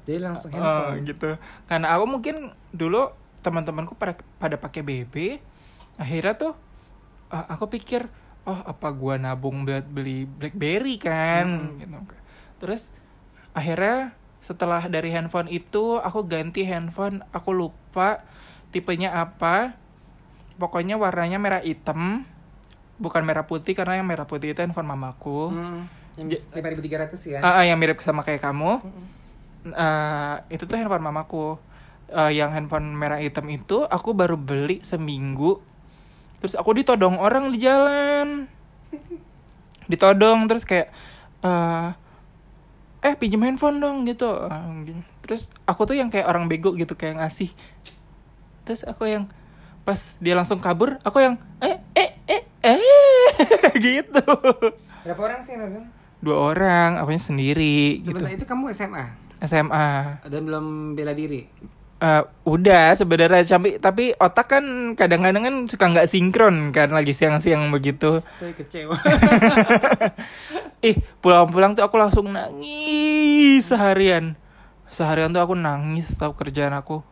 Jadi 0.03 0.19
langsung 0.19 0.49
Oh, 0.51 0.57
handphone. 0.57 1.05
gitu. 1.05 1.29
Karena 1.69 1.93
aku 1.93 2.05
mungkin 2.09 2.35
dulu 2.73 3.13
teman-temanku 3.45 3.93
pada 3.93 4.17
pada 4.41 4.57
pakai 4.57 4.81
BB. 4.81 5.37
Akhirnya 6.01 6.33
tuh 6.33 6.53
ah, 7.29 7.45
aku 7.53 7.69
pikir, 7.69 8.09
oh 8.43 8.59
apa 8.63 8.91
gua 8.91 9.15
nabung 9.15 9.63
buat 9.63 9.87
beli 9.87 10.27
BlackBerry 10.27 10.99
kan 10.99 11.45
Hmm. 11.47 11.79
gitu. 11.79 11.97
Terus 12.59 12.91
akhirnya 13.51 14.15
setelah 14.39 14.83
dari 14.87 15.11
handphone 15.11 15.47
itu 15.47 15.99
aku 15.99 16.27
ganti 16.27 16.67
handphone, 16.67 17.23
aku 17.31 17.55
lupa 17.55 18.23
tipenya 18.69 19.15
apa. 19.15 19.79
Pokoknya 20.59 20.99
warnanya 20.99 21.39
merah 21.39 21.61
hitam. 21.63 22.27
Bukan 22.99 23.23
merah 23.23 23.47
putih 23.47 23.73
karena 23.73 23.97
yang 23.97 24.07
merah 24.07 24.27
putih 24.27 24.51
itu 24.51 24.59
handphone 24.59 24.85
mamaku. 24.85 25.49
Hmm, 25.49 25.87
yang 26.19 26.27
5300 26.29 27.25
ya. 27.25 27.39
Ah, 27.41 27.59
ah, 27.59 27.63
yang 27.65 27.79
mirip 27.79 28.03
sama 28.03 28.21
kayak 28.21 28.43
kamu. 28.43 28.83
Eh, 29.63 30.35
itu 30.51 30.67
tuh 30.67 30.75
handphone 30.75 31.07
mamaku 31.07 31.55
eh, 32.11 32.31
yang 32.35 32.51
handphone 32.51 32.91
merah 32.91 33.23
hitam 33.23 33.47
itu 33.47 33.87
aku 33.87 34.11
baru 34.11 34.35
beli 34.35 34.83
seminggu 34.83 35.63
terus 36.43 36.59
aku 36.59 36.75
ditodong 36.75 37.15
orang 37.23 37.55
di 37.55 37.63
jalan 37.63 38.51
ditodong 39.87 40.43
terus 40.51 40.67
kayak 40.67 40.91
eh 41.39 41.89
eh 43.03 43.13
pinjam 43.15 43.47
handphone 43.47 43.79
dong 43.79 44.03
gitu 44.03 44.27
gitu. 44.83 45.01
terus 45.23 45.55
aku 45.63 45.87
tuh 45.87 45.95
yang 45.95 46.11
kayak 46.11 46.27
orang 46.27 46.51
bego 46.51 46.75
gitu 46.75 46.99
kayak 46.99 47.23
ngasih 47.23 47.47
terus 48.67 48.83
aku 48.83 49.07
yang 49.07 49.31
pas 49.87 50.19
dia 50.19 50.35
langsung 50.35 50.59
kabur 50.59 50.99
aku 51.07 51.23
yang 51.23 51.35
eh 51.63 51.79
eh 51.95 52.11
eh 52.27 52.43
eh 52.59 52.79
gitu 53.83 54.23
Berapa 55.03 55.19
orang 55.19 55.43
sih 55.43 55.55
Nurul? 55.59 55.83
dua 56.23 56.55
orang 56.55 56.89
akunya 56.99 57.19
sendiri 57.19 57.99
gitu 58.03 58.15
Sebentar 58.19 58.35
itu 58.35 58.47
kamu 58.47 58.71
SMA 58.71 59.05
SMA 59.43 60.23
dan 60.23 60.41
belum 60.47 60.95
bela 60.95 61.11
diri. 61.11 61.43
Eh, 62.03 62.23
udah 62.43 62.91
sebenarnya 62.99 63.47
tapi 63.47 63.79
tapi 63.79 64.11
otak 64.19 64.51
kan 64.51 64.91
kadang-kadang 64.99 65.43
kan 65.47 65.55
suka 65.71 65.87
nggak 65.87 66.09
sinkron 66.11 66.75
kan 66.75 66.91
lagi 66.91 67.15
siang-siang 67.15 67.71
begitu. 67.71 68.19
Saya 68.35 68.51
kecewa. 68.51 68.99
ih 70.89 70.99
pulang-pulang 71.23 71.79
tuh 71.79 71.87
aku 71.87 71.95
langsung 71.95 72.27
nangis 72.27 73.63
seharian. 73.63 74.35
Seharian 74.91 75.31
tuh 75.31 75.39
aku 75.39 75.55
nangis 75.55 76.11
tahu 76.19 76.35
kerjaan 76.35 76.75
aku. 76.75 77.07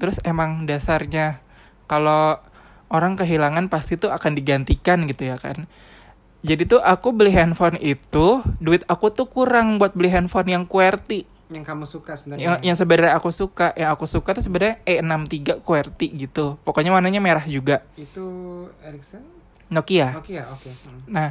Terus 0.00 0.16
emang 0.24 0.64
dasarnya 0.64 1.44
kalau 1.84 2.40
orang 2.88 3.20
kehilangan 3.20 3.68
pasti 3.68 4.00
tuh 4.00 4.08
akan 4.08 4.32
digantikan 4.32 5.04
gitu 5.04 5.28
ya 5.28 5.36
kan. 5.36 5.68
Jadi 6.40 6.64
tuh 6.64 6.80
aku 6.80 7.12
beli 7.12 7.28
handphone 7.28 7.76
itu 7.76 8.40
duit 8.56 8.88
aku 8.88 9.12
tuh 9.12 9.28
kurang 9.28 9.76
buat 9.76 9.92
beli 9.92 10.08
handphone 10.08 10.48
yang 10.48 10.64
QWERTY 10.64 11.33
yang 11.52 11.64
kamu 11.64 11.84
suka 11.84 12.16
yang, 12.16 12.20
sebenarnya. 12.20 12.56
yang 12.64 12.76
sebenarnya 12.76 13.12
aku 13.20 13.28
suka 13.28 13.76
yang 13.76 13.92
aku 13.92 14.08
suka 14.08 14.32
tuh 14.32 14.44
sebenarnya 14.44 14.80
E63 14.88 15.60
QWERTY 15.60 16.06
gitu 16.28 16.56
pokoknya 16.64 16.90
warnanya 16.94 17.20
merah 17.20 17.44
juga 17.44 17.84
Itu 18.00 18.24
Ericsson? 18.80 19.20
Nokia 19.68 20.16
Nokia, 20.16 20.48
oke. 20.48 20.70
Hmm. 20.70 21.00
Nah, 21.08 21.30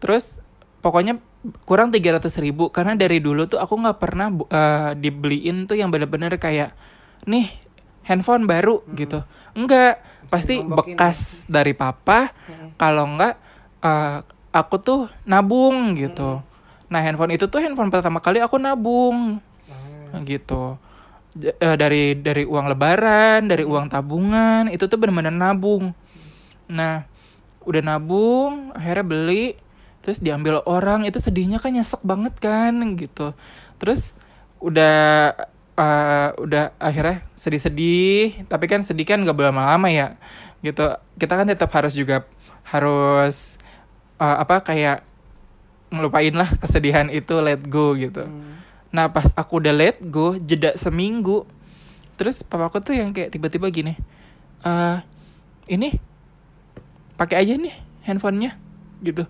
terus 0.00 0.44
pokoknya 0.84 1.16
kurang 1.64 1.92
300 1.92 2.24
ribu 2.40 2.68
karena 2.72 2.96
dari 2.96 3.20
dulu 3.20 3.48
tuh 3.48 3.60
aku 3.60 3.76
nggak 3.76 3.98
pernah 4.00 4.28
eh, 4.32 4.90
dibeliin 4.96 5.64
tuh 5.68 5.76
yang 5.76 5.88
bener-bener 5.88 6.36
kayak 6.36 6.72
nih 7.24 7.52
handphone 8.04 8.44
baru 8.44 8.84
gitu. 8.92 9.24
Enggak, 9.56 10.00
pasti 10.28 10.60
bekas 10.60 11.48
dari 11.48 11.72
papa. 11.72 12.32
Hmm. 12.48 12.76
Kalau 12.76 13.04
enggak 13.08 13.40
eh, 13.80 14.18
aku 14.52 14.76
tuh 14.80 15.00
nabung 15.24 15.96
gitu. 15.96 16.40
Nah, 16.94 17.02
handphone 17.02 17.34
itu 17.34 17.50
tuh 17.50 17.58
handphone 17.58 17.90
pertama 17.90 18.22
kali 18.22 18.38
aku 18.38 18.54
nabung 18.62 19.42
Ah. 20.14 20.22
gitu. 20.22 20.78
Eh, 21.34 21.74
dari 21.74 22.14
dari 22.14 22.46
uang 22.46 22.70
lebaran, 22.70 23.50
dari 23.50 23.66
uang 23.66 23.90
tabungan, 23.90 24.70
itu 24.70 24.86
tuh 24.86 24.94
bener-bener 24.94 25.34
nabung. 25.34 25.90
Nah, 26.70 27.02
udah 27.66 27.82
nabung, 27.82 28.70
akhirnya 28.70 29.02
beli, 29.02 29.58
terus 30.06 30.22
diambil 30.22 30.62
orang, 30.70 31.02
itu 31.02 31.18
sedihnya 31.18 31.58
kan 31.58 31.74
nyesek 31.74 31.98
banget 32.06 32.38
kan 32.38 32.70
gitu. 32.94 33.34
Terus 33.82 34.14
udah 34.62 35.34
eh, 35.74 36.28
udah 36.38 36.78
akhirnya 36.78 37.26
sedih-sedih, 37.34 38.46
tapi 38.46 38.70
kan 38.70 38.86
sedih 38.86 39.02
kan 39.02 39.18
gak 39.26 39.34
lama-lama 39.34 39.90
ya, 39.90 40.14
gitu. 40.62 40.94
Kita 41.18 41.34
kan 41.34 41.50
tetap 41.50 41.74
harus 41.74 41.98
juga 41.98 42.22
harus 42.70 43.58
eh, 44.22 44.36
apa 44.38 44.62
kayak 44.62 45.02
ngelupain 45.94 46.32
lah 46.32 46.50
kesedihan 46.54 47.06
itu, 47.08 47.34
let 47.38 47.62
go 47.62 47.94
gitu. 47.94 48.22
Hmm. 48.22 48.54
Nah 48.90 49.08
pas 49.08 49.26
aku 49.32 49.58
udah 49.58 49.72
let 49.72 49.98
go 50.00 50.34
jeda 50.36 50.70
seminggu 50.74 51.42
Terus 52.14 52.42
papaku 52.42 52.78
tuh 52.78 52.94
yang 52.94 53.10
kayak 53.10 53.26
tiba-tiba 53.28 53.66
gini 53.66 53.98
eh 54.62 54.96
Ini 55.66 55.98
pakai 57.14 57.42
aja 57.42 57.58
nih 57.58 57.74
handphonenya 58.04 58.54
gitu 59.02 59.26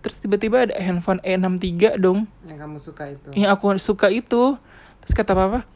Terus 0.00 0.16
tiba-tiba 0.16 0.64
ada 0.64 0.74
handphone 0.76 1.20
E63 1.20 2.00
dong 2.00 2.24
Yang 2.40 2.56
kamu 2.58 2.76
suka 2.80 3.04
itu. 3.10 3.28
Yang 3.34 3.50
aku 3.52 3.64
suka 3.76 4.08
itu 4.08 4.42
Terus 5.04 5.12
kata 5.12 5.36
papa 5.36 5.68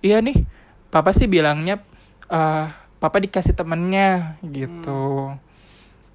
Iya 0.00 0.18
nih 0.18 0.42
Papa 0.88 1.14
sih 1.14 1.30
bilangnya 1.30 1.78
eh 2.26 2.66
Papa 2.98 3.22
dikasih 3.22 3.54
temennya 3.54 4.42
gitu 4.42 5.38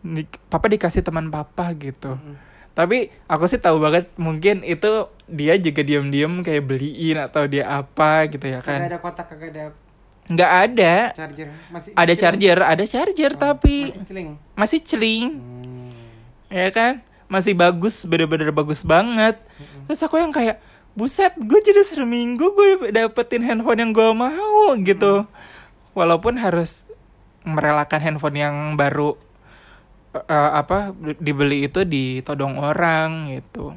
Di- 0.04 0.28
Papa 0.46 0.68
dikasih 0.68 1.00
teman 1.00 1.32
papa 1.32 1.72
gitu 1.74 2.20
Hmm. 2.20 2.36
Tapi 2.76 2.98
aku 3.26 3.48
sih 3.48 3.58
tahu 3.58 3.80
banget 3.80 4.12
mungkin 4.16 4.62
itu 4.62 4.88
dia 5.26 5.56
juga 5.56 5.82
diam-diam 5.82 6.44
kayak 6.44 6.62
beliin 6.62 7.18
atau 7.18 7.48
dia 7.48 7.66
apa 7.66 8.28
gitu 8.28 8.46
ya 8.46 8.60
kan 8.60 8.84
ada 8.84 9.00
kotak, 9.00 9.26
kagak 9.26 9.50
ada 9.50 9.64
nggak 10.26 10.52
ada 10.52 10.94
charger. 11.14 11.50
Masih 11.70 11.92
ada 11.92 12.04
celing. 12.06 12.20
charger 12.20 12.58
ada 12.60 12.84
charger 12.84 13.32
Oh, 13.32 13.40
tapi 13.40 13.76
masih 13.88 14.06
celing. 14.06 14.30
masih 14.54 14.80
celing 14.82 15.26
Hmm. 15.32 15.90
ya 16.48 16.68
kan 16.70 16.94
masih 17.26 17.54
bagus 17.54 18.04
bener-bener 18.04 18.52
bagus 18.52 18.84
banget 18.84 19.40
Mm-mm. 19.56 19.86
terus 19.86 20.02
aku 20.02 20.18
yang 20.18 20.30
kayak 20.30 20.62
buset 20.94 21.34
gue 21.36 21.60
jadi 21.60 21.82
seminggu 21.82 22.52
gue 22.52 22.90
dapetin 22.90 23.42
handphone 23.42 23.80
yang 23.80 23.92
gue 23.92 24.10
mau 24.12 24.74
gitu 24.78 25.26
walaupun 25.92 26.36
harus 26.36 26.84
merelakan 27.42 28.00
handphone 28.00 28.38
yang 28.38 28.56
baru 28.74 29.18
eh, 30.18 30.52
apa 30.56 30.96
dibeli 31.20 31.68
itu 31.68 31.84
ditodong 31.84 32.56
orang 32.58 33.36
gitu 33.36 33.76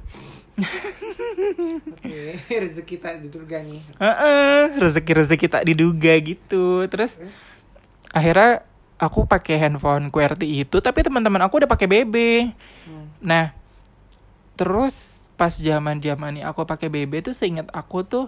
Oke, 1.95 2.35
rezeki 2.67 2.97
tak 2.99 3.23
di 3.23 3.31
surga 3.31 3.63
nih. 3.63 3.81
Heeh, 4.03 4.63
rezeki-rezeki 4.79 5.47
tak 5.47 5.63
diduga 5.71 6.13
gitu. 6.19 6.83
Terus 6.91 7.15
akhirnya 8.11 8.67
aku 8.99 9.23
pakai 9.23 9.55
handphone 9.55 10.11
QWERTY 10.11 10.67
itu, 10.67 10.83
tapi 10.83 11.07
teman-teman 11.07 11.47
aku 11.47 11.63
udah 11.63 11.71
pakai 11.71 11.87
BB. 11.87 12.15
Hmm. 12.91 13.07
Nah, 13.23 13.55
terus 14.59 15.23
pas 15.39 15.55
zaman 15.55 16.03
zaman 16.03 16.43
aku 16.43 16.67
pakai 16.67 16.91
BB 16.91 17.31
tuh 17.31 17.35
seingat 17.35 17.71
aku 17.71 18.03
tuh 18.03 18.27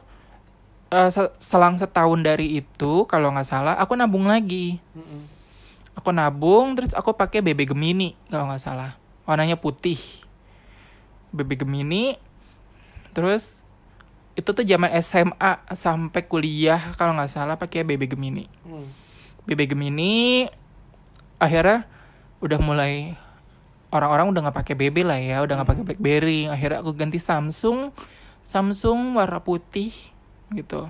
se- 1.10 1.34
selang 1.42 1.74
setahun 1.74 2.22
dari 2.22 2.62
itu 2.62 3.06
kalau 3.10 3.34
nggak 3.34 3.46
salah 3.46 3.74
aku 3.74 3.98
nabung 3.98 4.30
lagi. 4.30 4.78
Mm-mm. 4.94 5.39
Aku 6.00 6.16
nabung 6.16 6.72
terus 6.72 6.96
aku 6.96 7.12
pakai 7.12 7.44
BB 7.44 7.76
Gemini 7.76 8.16
kalau 8.32 8.48
nggak 8.48 8.64
salah. 8.64 8.96
Warnanya 9.28 9.60
putih. 9.60 10.00
BB 11.36 11.60
Gemini. 11.60 12.16
Terus 13.12 13.68
itu 14.32 14.48
tuh 14.56 14.64
zaman 14.64 14.88
SMA 15.04 15.52
sampai 15.76 16.24
kuliah 16.24 16.80
kalau 16.96 17.12
nggak 17.12 17.28
salah 17.28 17.60
pakai 17.60 17.84
BB 17.84 18.16
Gemini. 18.16 18.48
Hmm. 18.64 18.88
BB 19.44 19.76
Gemini 19.76 20.48
akhirnya 21.36 21.84
udah 22.40 22.58
mulai 22.64 23.20
orang-orang 23.90 24.32
udah 24.32 24.40
nggak 24.48 24.58
pakai 24.64 24.74
BB 24.78 24.96
lah 25.04 25.18
ya, 25.20 25.42
udah 25.44 25.60
nggak 25.60 25.68
pakai 25.68 25.84
BlackBerry. 25.84 26.40
Akhirnya 26.46 26.80
aku 26.80 26.96
ganti 26.96 27.18
Samsung, 27.20 27.92
Samsung 28.46 29.18
warna 29.18 29.42
putih 29.42 29.92
gitu. 30.54 30.88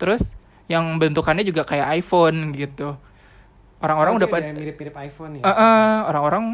Terus 0.00 0.38
yang 0.70 0.96
bentukannya 0.96 1.42
juga 1.42 1.66
kayak 1.66 2.00
iPhone 2.00 2.54
gitu. 2.54 2.96
Orang-orang 3.80 4.12
Oh, 4.12 4.18
udah 4.20 4.28
pada 4.28 4.46
mirip-mirip 4.52 4.94
iPhone 5.00 5.40
ya. 5.40 5.42
Eh, 5.42 5.48
eh, 5.48 5.96
orang-orang 6.04 6.44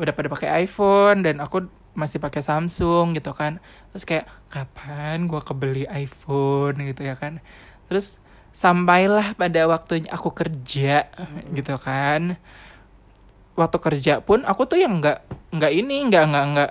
udah 0.00 0.12
pada 0.16 0.28
pakai 0.32 0.48
iPhone 0.64 1.22
dan 1.22 1.38
aku 1.38 1.68
masih 1.94 2.18
pakai 2.18 2.42
Samsung 2.42 3.14
gitu 3.14 3.30
kan. 3.36 3.62
Terus 3.94 4.04
kayak 4.08 4.26
kapan 4.50 5.28
gua 5.28 5.44
kebeli 5.44 5.86
iPhone? 5.86 6.80
gitu 6.82 7.04
ya 7.06 7.14
kan. 7.14 7.38
Terus 7.86 8.18
sampailah 8.54 9.34
pada 9.34 9.66
waktunya 9.68 10.08
aku 10.10 10.32
kerja 10.32 11.06
gitu 11.52 11.74
kan. 11.78 12.40
Waktu 13.54 13.78
kerja 13.78 14.18
pun 14.18 14.42
aku 14.42 14.66
tuh 14.66 14.80
yang 14.82 14.98
nggak 14.98 15.22
nggak 15.54 15.72
ini 15.72 16.10
nggak 16.10 16.24
nggak 16.26 16.46
nggak 16.54 16.70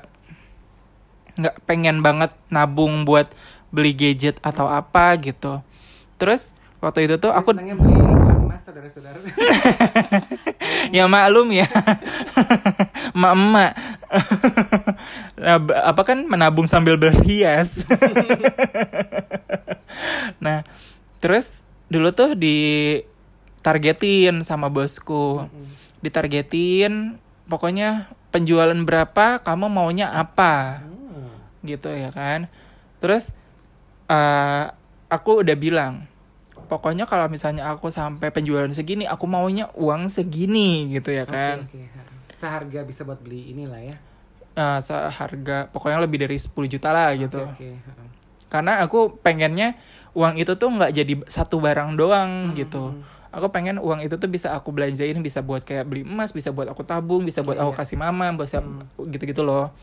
nggak 1.34 1.56
pengen 1.66 2.04
banget 2.04 2.36
nabung 2.52 3.08
buat 3.08 3.32
beli 3.74 3.96
gadget 3.96 4.38
atau 4.44 4.68
apa 4.68 5.16
gitu. 5.22 5.64
Terus 6.20 6.52
waktu 6.84 7.08
itu 7.08 7.16
tuh 7.18 7.32
aku 7.32 7.56
beli 7.56 8.13
saudara-saudara. 8.64 9.20
ya 10.96 11.06
maklum 11.12 11.52
ya. 11.52 11.68
Emak-emak 13.16 13.72
nah, 15.44 15.60
b- 15.62 15.76
apa 15.76 16.02
kan 16.08 16.24
menabung 16.26 16.66
sambil 16.66 16.98
berhias. 16.98 17.86
Nah 20.40 20.64
terus 21.20 21.62
dulu 21.92 22.16
tuh 22.16 22.34
ditargetin 22.40 24.40
sama 24.42 24.72
bosku. 24.72 25.46
Ditargetin 26.02 27.20
pokoknya 27.52 28.08
penjualan 28.32 28.80
berapa 28.82 29.44
kamu 29.44 29.68
maunya 29.70 30.08
apa. 30.10 30.80
Hmm. 30.82 31.30
gitu 31.68 31.92
ya 31.92 32.10
kan. 32.16 32.48
Terus 33.04 33.36
eh 34.08 34.66
aku 35.08 35.46
udah 35.46 35.56
bilang 35.56 36.10
pokoknya 36.74 37.06
kalau 37.06 37.30
misalnya 37.30 37.70
aku 37.70 37.88
sampai 37.88 38.34
penjualan 38.34 38.66
segini 38.70 39.06
aku 39.06 39.30
maunya 39.30 39.70
uang 39.78 40.10
segini 40.10 40.90
gitu 40.90 41.14
ya 41.14 41.24
kan 41.24 41.70
oke. 41.70 41.82
Seharga 42.34 42.82
bisa 42.82 43.06
buat 43.06 43.22
beli 43.22 43.54
inilah 43.54 43.80
ya. 43.80 43.96
Eh, 44.54 44.80
seharga 44.82 45.70
pokoknya 45.70 46.02
lebih 46.02 46.18
dari 46.20 46.36
10 46.36 46.50
juta 46.68 46.90
lah 46.90 47.14
gitu 47.14 47.40
oke. 47.40 47.62
Heeh. 47.62 48.08
karena 48.50 48.82
aku 48.82 49.18
pengennya 49.18 49.78
uang 50.14 50.38
itu 50.38 50.54
tuh 50.54 50.70
nggak 50.70 50.92
jadi 50.92 51.14
satu 51.26 51.58
barang 51.58 51.94
doang 51.94 52.54
gitu 52.54 52.94
aku 53.30 53.50
pengen 53.50 53.82
uang 53.82 54.06
itu 54.06 54.14
tuh 54.14 54.30
bisa 54.30 54.54
aku 54.54 54.70
belanjain 54.70 55.18
bisa 55.20 55.42
buat 55.42 55.66
kayak 55.66 55.90
beli 55.90 56.06
emas 56.06 56.30
bisa 56.30 56.54
buat 56.54 56.70
aku 56.70 56.86
tabung 56.86 57.26
bisa 57.26 57.42
buat 57.42 57.58
Iya, 57.58 57.66
aku 57.66 57.74
iya. 57.74 57.80
kasih 57.82 57.98
mama 57.98 58.30
bisa 58.34 58.62
gitu-gitu 59.10 59.42
loh 59.42 59.74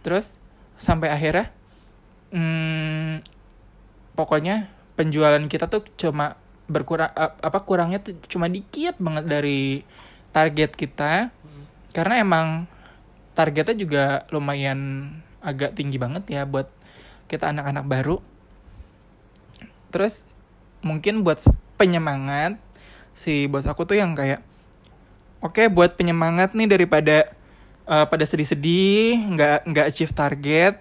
terus 0.00 0.40
sampai 0.76 1.12
akhirnya 1.12 1.52
hmm, 2.32 3.20
pokoknya 4.14 4.72
penjualan 4.96 5.44
kita 5.46 5.68
tuh 5.68 5.84
cuma 6.00 6.40
berkurang 6.66 7.12
ap- 7.14 7.38
apa 7.38 7.58
kurangnya 7.62 8.02
tuh 8.02 8.18
cuma 8.26 8.50
dikit 8.50 8.98
banget 8.98 9.24
dari 9.28 9.86
target 10.34 10.74
kita. 10.74 11.30
Karena 11.94 12.20
emang 12.20 12.66
targetnya 13.36 13.76
juga 13.76 14.04
lumayan 14.32 15.12
agak 15.44 15.76
tinggi 15.78 16.00
banget 16.00 16.24
ya 16.26 16.42
buat 16.48 16.66
kita 17.28 17.52
anak-anak 17.52 17.84
baru. 17.86 18.18
Terus 19.92 20.26
mungkin 20.82 21.22
buat 21.22 21.40
penyemangat 21.76 22.56
si 23.16 23.48
bos 23.48 23.64
aku 23.64 23.88
tuh 23.88 23.96
yang 23.96 24.12
kayak 24.12 24.44
oke 25.40 25.72
buat 25.72 25.96
penyemangat 25.96 26.52
nih 26.52 26.68
daripada 26.68 27.32
eh, 27.88 28.06
pada 28.08 28.24
sedih-sedih 28.24 29.24
nggak 29.36 29.58
nggak 29.72 29.86
achieve 29.88 30.12
target 30.12 30.74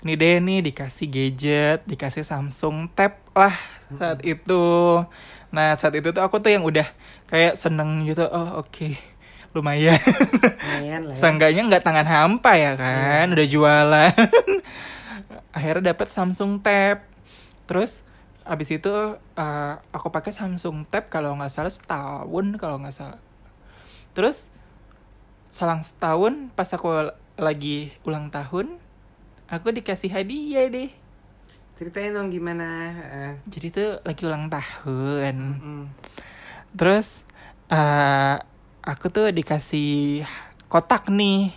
ini 0.00 0.16
deh 0.16 0.36
nih 0.40 0.58
dikasih 0.70 1.06
gadget 1.12 1.80
dikasih 1.84 2.24
Samsung 2.24 2.88
Tab 2.94 3.20
lah 3.40 3.54
saat 3.96 4.20
itu 4.22 4.62
nah 5.50 5.74
saat 5.74 5.96
itu 5.96 6.12
tuh 6.12 6.22
aku 6.22 6.38
tuh 6.38 6.52
yang 6.52 6.62
udah 6.62 6.86
kayak 7.26 7.56
seneng 7.58 8.04
gitu 8.06 8.22
oh 8.28 8.62
oke 8.62 8.94
lumayan 9.50 9.98
lumayan 10.62 11.00
lah 11.10 11.14
ya. 11.14 11.18
Seenggaknya 11.18 11.62
nggak 11.66 11.84
tangan 11.84 12.06
hampa 12.06 12.54
ya 12.54 12.72
kan, 12.78 13.26
udah 13.34 13.46
jualan. 13.46 14.14
Akhirnya 15.56 15.90
dapat 15.90 16.08
Samsung 16.14 16.62
Tab. 16.62 17.02
Terus 17.66 18.06
abis 18.46 18.70
itu 18.74 18.94
eh, 19.18 19.74
aku 19.90 20.08
pakai 20.10 20.30
Samsung 20.30 20.86
Tab 20.86 21.10
kalau 21.10 21.34
nggak 21.34 21.50
salah 21.50 21.72
setahun 21.72 22.46
kalau 22.58 22.78
nggak 22.78 22.94
salah. 22.94 23.20
Terus 24.14 24.50
selang 25.50 25.82
setahun 25.82 26.54
pas 26.54 26.70
aku 26.70 27.10
lagi 27.34 27.90
ulang 28.06 28.30
tahun, 28.30 28.78
aku 29.50 29.74
dikasih 29.74 30.14
hadiah 30.14 30.70
deh. 30.70 30.90
Ceritain 31.80 32.12
dong 32.12 32.28
gimana 32.28 32.68
eh, 32.92 33.32
Jadi 33.48 33.66
tuh 33.72 33.90
lagi 34.04 34.22
ulang 34.22 34.52
tahun. 34.52 35.36
mm. 35.48 35.84
Terus 36.76 37.24
eh 37.72 38.36
aku 38.84 39.08
tuh 39.08 39.32
dikasih 39.32 40.20
kotak 40.68 41.08
nih 41.08 41.48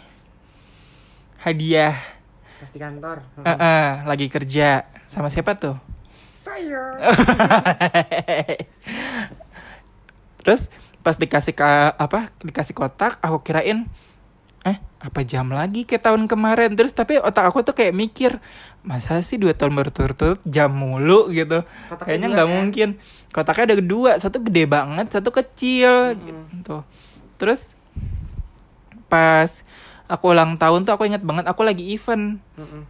hadiah. 1.39 1.99
pas 2.55 2.71
di 2.71 2.79
kantor 2.79 3.17
Eh, 3.43 3.51
eh, 3.51 3.89
lagi 4.07 4.31
kerja 4.31 4.87
sama 5.05 5.27
siapa 5.27 5.59
tuh? 5.59 5.75
saya 6.39 6.99
Terus 10.39 10.67
pas 10.99 11.15
dikasih 11.15 11.51
ke 11.51 11.67
apa 11.93 12.31
dikasih 12.39 12.71
kotak 12.71 13.19
aku 13.19 13.43
kirain 13.43 13.87
eh 14.63 14.79
apa 15.03 15.19
jam 15.27 15.51
lagi 15.51 15.83
kayak 15.83 16.07
tahun 16.07 16.31
kemarin? 16.31 16.79
Terus 16.79 16.95
tapi 16.95 17.19
otak 17.19 17.51
aku 17.51 17.63
tuh 17.67 17.75
kayak 17.75 17.91
mikir 17.91 18.39
masa 18.83 19.19
sih 19.19 19.35
dua 19.35 19.51
tahun 19.51 19.75
berturut-turut 19.75 20.39
jam 20.47 20.71
mulu? 20.71 21.27
gitu. 21.35 21.67
Kotaknya 21.91 22.03
kayaknya 22.07 22.27
nggak 22.31 22.47
kan? 22.47 22.55
mungkin. 22.55 22.89
Kotaknya 23.35 23.63
ada 23.67 23.77
dua 23.83 24.11
satu 24.15 24.39
gede 24.39 24.63
banget 24.63 25.07
satu 25.11 25.29
kecil 25.35 26.15
gitu. 26.15 26.87
Terus 27.35 27.75
pas 29.11 29.67
aku 30.07 30.31
ulang 30.31 30.55
tahun 30.55 30.87
tuh 30.87 30.95
aku 30.95 31.03
inget 31.05 31.21
banget 31.21 31.45
aku 31.51 31.61
lagi 31.67 31.93
event. 31.93 32.39
Mm-mm. 32.57 32.83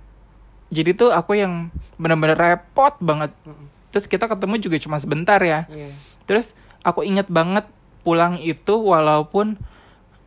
jadi 0.73 0.97
tuh 0.97 1.13
aku 1.13 1.37
yang 1.37 1.69
bener-bener 2.01 2.33
repot 2.33 2.97
banget. 2.97 3.29
Mm-mm. 3.45 3.69
terus 3.93 4.09
kita 4.09 4.25
ketemu 4.25 4.57
juga 4.57 4.77
cuma 4.81 4.97
sebentar 4.97 5.37
ya. 5.37 5.69
Iya. 5.69 5.93
Terus 6.25 6.57
aku 6.81 7.05
inget 7.05 7.29
banget 7.29 7.69
pulang 8.01 8.41
itu 8.41 8.73
walaupun 8.81 9.55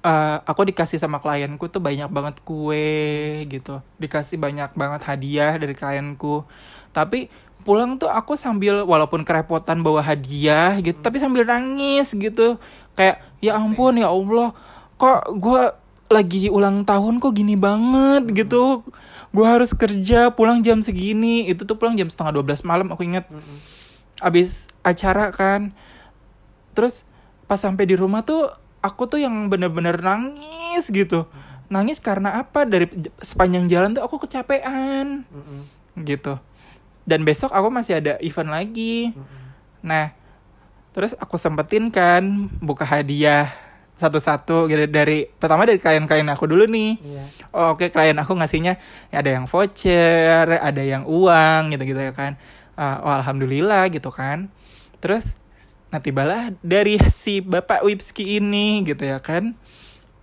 eh, 0.07 0.37
aku 0.47 0.63
dikasih 0.71 1.03
sama 1.03 1.19
klienku 1.19 1.67
tuh 1.67 1.83
banyak 1.83 2.07
banget 2.07 2.39
kue 2.47 3.43
gitu. 3.51 3.83
Dikasih 3.99 4.39
banyak 4.39 4.71
banget 4.79 5.03
hadiah 5.03 5.59
dari 5.59 5.75
klienku. 5.75 6.47
Tapi 6.95 7.27
pulang 7.67 7.99
tuh 7.99 8.07
aku 8.07 8.39
sambil 8.39 8.87
walaupun 8.87 9.27
kerepotan 9.27 9.83
bawa 9.83 9.99
hadiah 10.07 10.79
gitu, 10.79 11.03
tapi 11.03 11.19
sambil 11.19 11.43
nangis 11.43 12.15
gitu. 12.15 12.63
Kayak 12.95 13.27
ya 13.43 13.59
ampun 13.59 13.99
ya 13.99 14.09
Allah, 14.09 14.55
kok 14.97 15.35
gua 15.43 15.75
lagi 16.07 16.47
ulang 16.47 16.87
tahun 16.87 17.19
kok 17.19 17.35
gini 17.35 17.59
banget 17.59 18.31
gitu. 18.31 18.87
Gua 19.35 19.59
harus 19.59 19.75
kerja 19.75 20.31
pulang 20.31 20.63
jam 20.63 20.79
segini. 20.81 21.51
Itu 21.51 21.67
tuh 21.67 21.77
pulang 21.77 21.99
jam 21.99 22.07
setengah 22.07 22.41
12 22.41 22.63
malam 22.63 22.89
aku 22.95 23.03
inget 23.03 23.27
Mm-mm. 23.27 23.59
abis 24.23 24.73
acara 24.81 25.29
kan 25.29 25.77
terus 26.77 27.09
pas 27.49 27.57
sampai 27.57 27.89
di 27.89 27.97
rumah 27.97 28.21
tuh 28.21 28.53
aku 28.87 29.11
tuh 29.11 29.19
yang 29.19 29.51
bener-bener 29.51 29.99
nangis 29.99 30.87
gitu 30.87 31.27
nangis 31.67 31.99
karena 31.99 32.39
apa 32.39 32.63
dari 32.63 32.87
sepanjang 33.19 33.67
jalan 33.67 33.91
tuh 33.91 34.07
aku 34.07 34.23
kecapean 34.23 35.27
Mm-mm. 35.27 35.67
gitu 36.07 36.39
dan 37.03 37.27
besok 37.27 37.51
aku 37.51 37.67
masih 37.69 37.99
ada 37.99 38.15
event 38.23 38.55
lagi 38.55 39.11
Mm-mm. 39.11 39.43
nah 39.83 40.15
terus 40.95 41.19
aku 41.19 41.35
sempetin 41.35 41.91
kan 41.91 42.23
buka 42.63 42.87
hadiah 42.87 43.51
satu-satu 43.97 44.69
gitu 44.69 44.85
dari 44.87 45.25
pertama 45.27 45.65
dari 45.65 45.81
klien-klien 45.81 46.29
aku 46.29 46.45
dulu 46.45 46.69
nih 46.69 47.01
Iya. 47.01 47.25
Oh, 47.51 47.73
Oke, 47.73 47.89
klien 47.89 48.13
aku 48.13 48.37
ngasihnya 48.37 48.77
ya 49.09 49.25
ada 49.25 49.31
yang 49.33 49.49
voucher, 49.49 50.45
ada 50.53 50.83
yang 50.85 51.09
uang 51.09 51.73
gitu-gitu 51.73 51.97
ya 51.97 52.13
kan. 52.13 52.37
Ah, 52.77 53.01
oh, 53.01 53.09
alhamdulillah 53.09 53.89
gitu 53.89 54.13
kan. 54.13 54.53
Terus 55.01 55.41
nah 55.87 56.03
tibalah 56.03 56.51
dari 56.61 56.99
si 57.09 57.39
Bapak 57.39 57.87
Wipski 57.87 58.43
ini 58.43 58.83
gitu 58.83 59.07
ya 59.07 59.23
kan. 59.23 59.55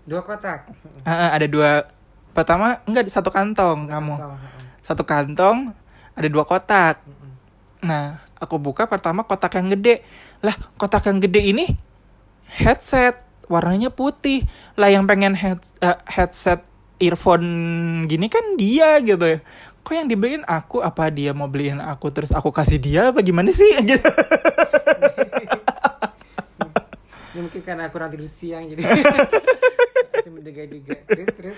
Dua 0.03 0.19
kotak. 0.19 0.67
Ah, 1.07 1.31
ada 1.31 1.47
dua 1.47 1.87
pertama 2.35 2.83
enggak 2.83 3.07
satu 3.07 3.31
kantong 3.31 3.87
kamu. 3.87 4.15
Atau, 4.19 4.31
heeh. 4.35 4.63
Satu 4.83 5.03
kantong 5.07 5.71
ada 6.13 6.27
dua 6.27 6.43
kotak. 6.43 6.99
Nah, 7.83 8.19
aku 8.39 8.59
buka 8.59 8.87
pertama 8.87 9.23
kotak 9.23 9.55
yang 9.55 9.71
gede. 9.71 10.03
Lah, 10.43 10.55
kotak 10.75 11.07
yang 11.07 11.23
gede 11.23 11.41
ini 11.55 11.65
headset 12.59 13.23
warnanya 13.47 13.89
putih. 13.91 14.43
Lah 14.75 14.91
yang 14.91 15.07
pengen 15.07 15.35
head, 15.39 15.63
eh, 15.79 15.97
headset 16.07 16.63
earphone 16.99 17.47
gini 18.07 18.27
kan 18.27 18.55
dia 18.59 18.99
gitu 18.99 19.23
ya. 19.23 19.39
Kok 19.83 19.93
yang 19.95 20.07
dibeliin 20.07 20.43
aku 20.47 20.79
apa 20.79 21.11
dia 21.11 21.35
mau 21.35 21.51
beliin 21.51 21.83
aku 21.83 22.07
terus 22.11 22.31
aku 22.31 22.55
kasih 22.55 22.79
dia 22.79 23.11
apa 23.11 23.19
gimana 23.19 23.51
sih 23.51 23.67
gitu. 23.89 24.07
Ya 27.33 27.39
mungkin 27.41 27.61
karena 27.65 27.89
aku 27.89 27.97
kurang 27.97 28.09
tidur 28.13 28.29
siang 28.29 28.69
jadi 28.69 28.81
masih 30.13 30.31
menduga-duga. 30.31 30.97
Terus 31.09 31.29
terus. 31.35 31.57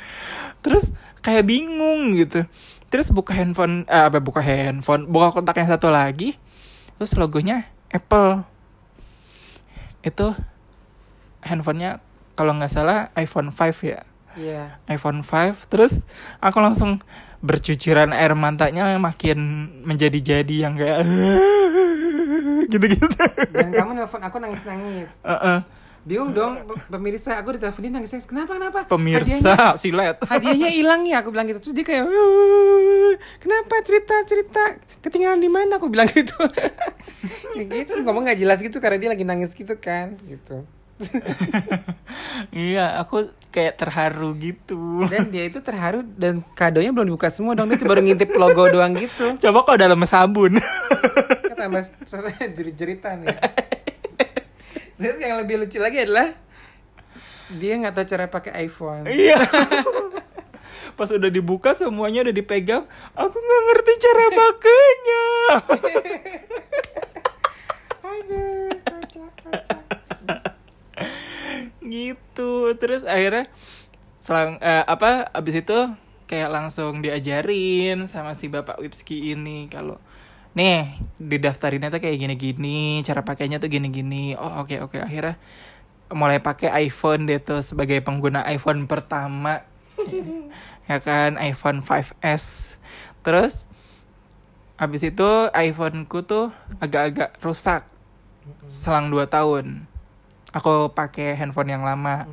Terus 0.64 0.86
kayak 1.22 1.46
bingung 1.46 2.16
gitu. 2.18 2.48
Terus 2.90 3.12
buka 3.12 3.36
handphone 3.36 3.86
eh, 3.86 4.04
apa 4.08 4.18
buka 4.24 4.42
handphone, 4.42 5.06
buka 5.06 5.36
kotak 5.36 5.62
yang 5.62 5.70
satu 5.70 5.92
lagi. 5.92 6.40
Terus 6.98 7.14
logonya 7.20 7.70
Apple. 7.92 8.48
Itu 10.02 10.34
handphonenya 11.46 12.02
kalau 12.34 12.58
nggak 12.58 12.72
salah 12.72 13.14
iPhone 13.14 13.54
5 13.54 13.86
ya. 13.86 14.02
Iya. 14.36 14.84
iPhone 14.92 15.24
5 15.24 15.72
terus 15.72 16.04
aku 16.44 16.60
langsung 16.60 17.00
bercucuran 17.40 18.12
air 18.12 18.36
matanya 18.36 19.00
makin 19.00 19.72
menjadi-jadi 19.88 20.56
yang 20.68 20.76
kayak 20.76 21.08
gitu-gitu. 22.72 23.08
Dan 23.50 23.70
kamu 23.72 23.92
nelfon 23.94 24.22
aku 24.22 24.38
nangis-nangis. 24.38 25.10
Heeh. 25.22 25.60
Bingung 26.06 26.32
dong 26.32 26.62
pe- 26.62 26.86
pemirsa 26.88 27.34
aku 27.36 27.58
diteleponin 27.58 27.90
nangis-nangis. 27.92 28.26
Kenapa 28.26 28.52
kenapa? 28.54 28.80
Hadiahnya, 28.84 28.94
Pemirsa 28.94 29.54
silet. 29.76 30.18
hadiahnya 30.32 30.70
hilang 30.70 31.02
ya 31.02 31.20
aku 31.20 31.30
bilang 31.30 31.46
gitu. 31.46 31.60
Terus 31.60 31.74
dia 31.74 31.82
kayak 31.84 32.06
"Eh, 32.06 33.14
kenapa 33.40 33.74
cerita 33.82 34.14
cerita 34.24 34.62
ketinggalan 35.00 35.40
di 35.40 35.50
mana 35.50 35.76
aku 35.76 35.90
bilang 35.90 36.06
gitu. 36.14 36.38
ya 37.54 37.64
gitu 37.64 38.02
ngomong 38.02 38.22
nggak 38.24 38.38
jelas 38.38 38.60
gitu 38.60 38.78
karena 38.78 38.98
dia 38.98 39.10
lagi 39.10 39.26
nangis 39.26 39.50
gitu 39.52 39.74
kan 39.76 40.14
gitu. 40.22 40.62
iya, 42.54 42.96
aku 42.96 43.28
kayak 43.50 43.76
terharu 43.76 44.32
gitu. 44.36 45.04
Dan 45.08 45.28
dia 45.28 45.44
itu 45.44 45.60
terharu 45.60 46.06
dan 46.16 46.40
kadonya 46.54 46.92
belum 46.92 47.10
dibuka 47.10 47.28
semua 47.28 47.52
dong 47.52 47.68
dia 47.68 47.76
tuh 47.76 47.84
baru 47.86 48.00
ngintip 48.00 48.30
logo 48.32 48.64
doang 48.70 48.94
gitu. 48.94 49.36
Coba 49.38 49.60
kalau 49.64 49.76
dalam 49.78 50.00
sabun. 50.06 50.56
Kan 51.66 51.72
tambah 51.74 51.84
jerit-jeritan 52.54 53.26
ya. 53.26 53.38
Terus 54.96 55.18
yang 55.20 55.42
lebih 55.42 55.66
lucu 55.66 55.82
lagi 55.82 56.06
adalah 56.06 56.32
dia 57.52 57.74
nggak 57.78 57.94
tahu 57.94 58.06
cara 58.06 58.26
pakai 58.30 58.52
iPhone. 58.66 59.06
Iya. 59.10 59.38
Pas 60.96 61.12
udah 61.12 61.28
dibuka 61.28 61.76
semuanya 61.76 62.24
udah 62.24 62.36
dipegang, 62.36 62.88
aku 63.12 63.36
nggak 63.36 63.64
ngerti 63.68 63.92
cara 64.00 64.26
pakainya. 64.32 65.26
Aduh, 68.06 68.72
kocak, 68.80 69.32
kocak. 69.44 69.84
gitu. 71.84 72.72
Terus 72.80 73.04
akhirnya 73.04 73.52
selang 74.24 74.58
eh, 74.64 74.84
apa 74.88 75.28
abis 75.36 75.62
itu 75.62 75.80
kayak 76.26 76.50
langsung 76.50 77.06
diajarin 77.06 78.10
sama 78.10 78.34
si 78.34 78.50
bapak 78.50 78.82
Wipski 78.82 79.36
ini 79.38 79.70
kalau 79.70 80.02
nih 80.56 80.96
didaftarinnya 81.20 81.92
tuh 81.92 82.00
kayak 82.00 82.16
gini-gini 82.16 83.04
cara 83.04 83.22
pakainya 83.22 83.60
tuh 83.60 83.68
gini-gini. 83.68 84.34
Oh 84.40 84.64
oke 84.64 84.80
oke. 84.80 84.98
Akhirnya 85.04 85.36
mulai 86.10 86.40
pakai 86.40 86.72
iPhone 86.88 87.28
deh 87.28 87.44
tuh 87.44 87.60
sebagai 87.60 88.00
pengguna 88.02 88.48
iPhone 88.50 88.88
pertama. 88.90 89.62
Ya 90.86 91.02
kan 91.02 91.42
iPhone 91.42 91.82
5s 91.82 92.78
terus 93.26 93.66
abis 94.78 95.02
itu 95.10 95.50
iPhoneku 95.50 96.22
tuh 96.22 96.54
agak-agak 96.78 97.42
rusak 97.42 97.90
selang 98.70 99.10
2 99.10 99.26
tahun. 99.26 99.90
Aku 100.54 100.94
pakai 100.94 101.34
handphone 101.34 101.74
yang 101.74 101.82
lama. 101.82 102.30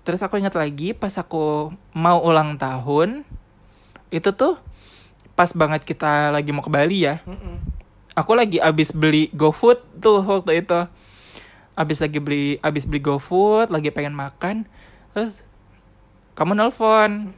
Terus 0.00 0.24
aku 0.24 0.40
ingat 0.40 0.56
lagi 0.56 0.96
pas 0.96 1.12
aku 1.20 1.76
mau 1.92 2.24
ulang 2.24 2.56
tahun 2.56 3.22
itu 4.08 4.32
tuh 4.32 4.56
pas 5.40 5.56
banget 5.56 5.88
kita 5.88 6.28
lagi 6.28 6.52
mau 6.52 6.60
ke 6.60 6.68
Bali 6.68 7.08
ya. 7.08 7.24
Aku 8.12 8.36
lagi 8.36 8.60
abis 8.60 8.92
beli 8.92 9.32
GoFood 9.32 9.80
tuh 9.96 10.20
waktu 10.20 10.60
itu. 10.60 10.84
Abis 11.72 12.04
lagi 12.04 12.20
beli 12.20 12.60
abis 12.60 12.84
beli 12.84 13.00
GoFood 13.00 13.72
lagi 13.72 13.88
pengen 13.88 14.12
makan 14.12 14.68
terus 15.16 15.48
kamu 16.36 16.54
nelpon 16.54 17.32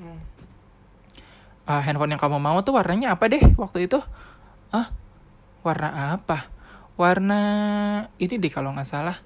ah 1.63 1.79
handphone 1.79 2.11
yang 2.11 2.19
kamu 2.19 2.43
mau 2.43 2.59
tuh 2.67 2.75
warnanya 2.75 3.15
apa 3.15 3.31
deh 3.31 3.55
waktu 3.55 3.87
itu? 3.87 4.03
Ah 4.75 4.91
warna 5.63 6.19
apa? 6.19 6.51
Warna 6.99 7.41
ini 8.19 8.35
deh 8.35 8.51
kalau 8.51 8.75
nggak 8.75 8.91
salah. 8.91 9.23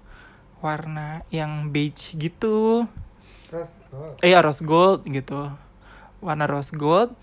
Warna 0.60 1.24
yang 1.32 1.72
beige 1.72 2.12
gitu. 2.12 2.84
Terus 3.48 3.72
oh. 3.88 4.20
eh 4.20 4.36
ya 4.36 4.44
rose 4.44 4.60
gold 4.60 5.08
gitu. 5.08 5.48
Warna 6.20 6.44
rose 6.44 6.76
gold 6.76 7.16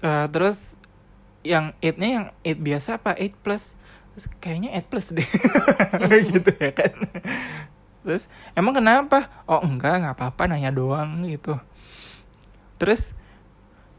Eh, 0.00 0.26
terus 0.28 0.80
yang 1.44 1.76
8 1.78 2.00
nya 2.00 2.08
yang 2.08 2.26
8 2.40 2.56
biasa 2.58 2.88
apa? 2.96 3.14
8 3.14 3.36
plus? 3.36 3.76
Terus 4.14 4.26
kayaknya 4.38 4.70
8 4.74 4.88
plus 4.88 5.06
deh. 5.12 5.28
Gitu 6.32 6.50
ya 6.54 6.70
kan. 6.72 6.92
Terus 8.00 8.28
emang 8.52 8.74
kenapa? 8.74 9.28
Oh 9.44 9.60
enggak 9.60 10.00
nggak 10.00 10.14
apa-apa 10.14 10.42
nanya 10.46 10.68
doang 10.68 11.24
gitu. 11.24 11.56
Terus 12.76 13.16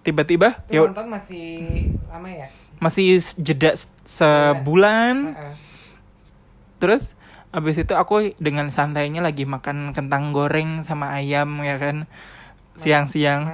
tiba-tiba 0.01 0.61
ya 0.69 0.85
nonton 0.85 1.09
masih 1.09 1.45
lama 2.05 2.29
ya? 2.29 2.45
masih 2.77 3.17
jeda 3.39 3.73
se- 3.73 3.89
sebulan. 4.05 5.33
Heeh. 5.33 5.55
terus 6.75 7.15
abis 7.49 7.81
itu 7.81 7.95
aku 7.95 8.35
dengan 8.37 8.67
santainya 8.69 9.23
lagi 9.23 9.47
makan 9.47 9.95
kentang 9.95 10.35
goreng 10.35 10.83
sama 10.85 11.15
ayam 11.15 11.63
ya 11.65 11.79
kan. 11.81 12.05
Siang-siang 12.75 13.47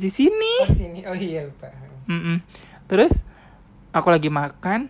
di 0.00 0.10
sini. 0.10 0.54
Oh 0.64 0.72
sini. 0.72 1.00
Oh 1.04 1.16
iya 1.16 1.44
lupa. 1.44 1.68
Mm-mm. 2.08 2.42
terus 2.88 3.22
aku 3.92 4.08
lagi 4.08 4.32
makan. 4.32 4.88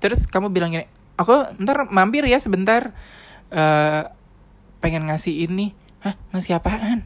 Terus 0.00 0.24
kamu 0.24 0.48
bilang 0.48 0.72
gini 0.72 0.88
aku 1.20 1.44
ntar 1.60 1.90
mampir 1.90 2.24
ya 2.24 2.38
sebentar. 2.38 2.94
Eh 3.50 4.02
pengen 4.80 5.10
ngasih 5.10 5.50
ini. 5.50 5.76
Hah 6.00 6.16
ngasih 6.32 6.56
apaan? 6.56 7.04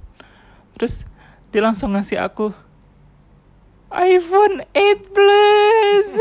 Terus 0.78 1.02
dia 1.50 1.62
langsung 1.62 1.94
ngasih 1.94 2.22
aku 2.22 2.54
iPhone 3.94 4.66
8 4.74 5.14
Plus. 5.14 6.08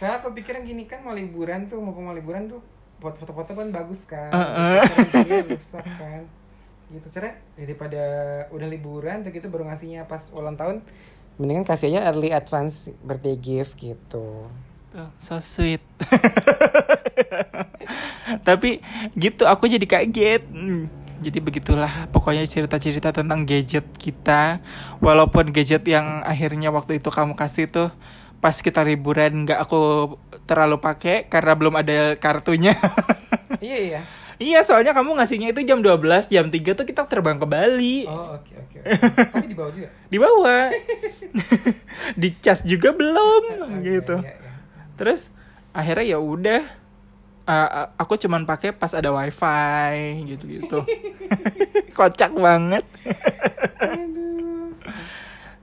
Saya 0.00 0.16
aku 0.20 0.32
pikir 0.32 0.56
gini 0.64 0.88
kan 0.88 1.04
mau 1.04 1.12
liburan 1.12 1.68
tuh, 1.68 1.76
mau 1.80 1.92
mau 1.92 2.16
liburan 2.16 2.48
tuh 2.48 2.60
buat 3.00 3.16
foto-foto 3.16 3.52
kan 3.56 3.68
bagus 3.72 4.04
kan. 4.08 4.32
Rusak 4.32 5.84
kan. 5.84 5.99
Gitu 6.90 7.06
cara 7.14 7.38
daripada 7.54 8.02
udah 8.50 8.66
liburan 8.66 9.22
tuh 9.22 9.30
gitu 9.30 9.46
baru 9.46 9.70
ngasihnya 9.70 10.10
pas 10.10 10.26
ulang 10.34 10.58
tahun. 10.58 10.82
Mendingan 11.38 11.64
kasihnya 11.64 12.04
early 12.10 12.34
advance 12.34 12.90
birthday 13.00 13.38
gift 13.38 13.78
gitu. 13.78 14.50
Tuh, 14.90 15.10
so 15.22 15.38
sweet. 15.38 15.80
Tapi 18.46 18.82
gitu 19.14 19.46
aku 19.46 19.70
jadi 19.70 19.86
kaget. 19.86 20.42
Hmm, 20.50 20.90
jadi 21.22 21.38
begitulah 21.38 22.10
pokoknya 22.10 22.42
cerita-cerita 22.48 23.14
tentang 23.14 23.46
gadget 23.46 23.86
kita. 23.96 24.58
Walaupun 24.98 25.54
gadget 25.54 25.86
yang 25.86 26.26
akhirnya 26.26 26.74
waktu 26.74 26.98
itu 26.98 27.08
kamu 27.12 27.38
kasih 27.38 27.70
tuh 27.70 27.88
pas 28.40 28.56
kita 28.56 28.80
liburan 28.82 29.44
nggak 29.44 29.68
aku 29.68 30.16
terlalu 30.48 30.80
pakai 30.80 31.28
karena 31.28 31.52
belum 31.54 31.74
ada 31.78 32.18
kartunya. 32.18 32.74
Iya 33.60 33.76
iya. 33.76 34.00
Iya 34.40 34.64
soalnya 34.64 34.96
kamu 34.96 35.20
ngasihnya 35.20 35.52
itu 35.52 35.60
jam 35.62 35.84
12 35.84 36.00
jam 36.32 36.48
3 36.48 36.56
tuh 36.72 36.86
kita 36.88 37.04
terbang 37.04 37.36
ke 37.36 37.44
Bali 37.44 38.08
Oh 38.08 38.40
oke 38.40 38.52
oke. 38.56 38.78
oke. 38.80 39.28
Tapi 39.36 39.46
di 39.46 39.56
bawah 39.56 39.72
juga. 39.76 39.88
dibawa 40.12 40.58
dicas 42.20 42.64
juga 42.64 42.90
belum 42.96 43.42
Oh, 43.60 43.68
gitu 43.84 44.16
iya, 44.18 44.32
iya, 44.32 44.40
iya. 44.40 44.52
terus 44.96 45.28
akhirnya 45.70 46.16
ya 46.16 46.18
udah 46.18 46.62
uh, 47.44 47.92
aku 47.94 48.16
cuman 48.16 48.48
pakai 48.48 48.72
pas 48.72 48.90
ada 48.90 49.12
wifi 49.12 49.92
gitu 50.34 50.44
gitu 50.48 50.78
kocak 51.92 52.32
banget 52.34 52.82
Aduh. 53.78 54.72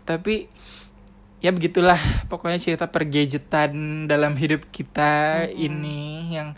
tapi 0.05 0.47
ya 1.37 1.51
begitulah 1.51 1.99
pokoknya 2.29 2.57
cerita 2.57 2.87
pergadgetan 2.87 4.05
dalam 4.05 4.33
hidup 4.37 4.69
kita 4.71 5.45
ini 5.51 6.33
yang 6.33 6.55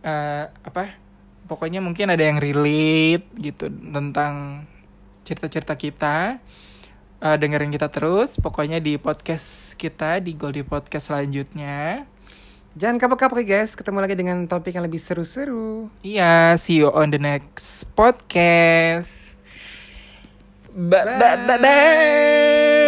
uh, 0.00 0.48
apa 0.62 1.07
pokoknya 1.48 1.80
mungkin 1.80 2.12
ada 2.12 2.20
yang 2.20 2.38
relate 2.38 3.24
gitu 3.40 3.72
tentang 3.72 4.68
cerita-cerita 5.24 5.74
kita 5.74 6.38
uh, 7.24 7.36
dengerin 7.40 7.72
kita 7.72 7.88
terus 7.88 8.36
pokoknya 8.36 8.78
di 8.78 9.00
podcast 9.00 9.74
kita 9.80 10.20
di 10.20 10.36
Goldie 10.36 10.68
Podcast 10.68 11.10
selanjutnya 11.10 12.04
Jangan 12.78 13.02
kapok-kapok 13.02 13.42
ya 13.42 13.58
guys, 13.58 13.74
ketemu 13.74 13.98
lagi 13.98 14.14
dengan 14.14 14.46
topik 14.46 14.70
yang 14.70 14.86
lebih 14.86 15.02
seru-seru. 15.02 15.90
Iya, 16.06 16.54
see 16.54 16.78
you 16.78 16.92
on 16.94 17.10
the 17.10 17.18
next 17.18 17.90
podcast. 17.98 19.34
Bye 20.70 21.18
bye 21.18 21.42
bye. 21.42 21.58
bye. 21.58 22.87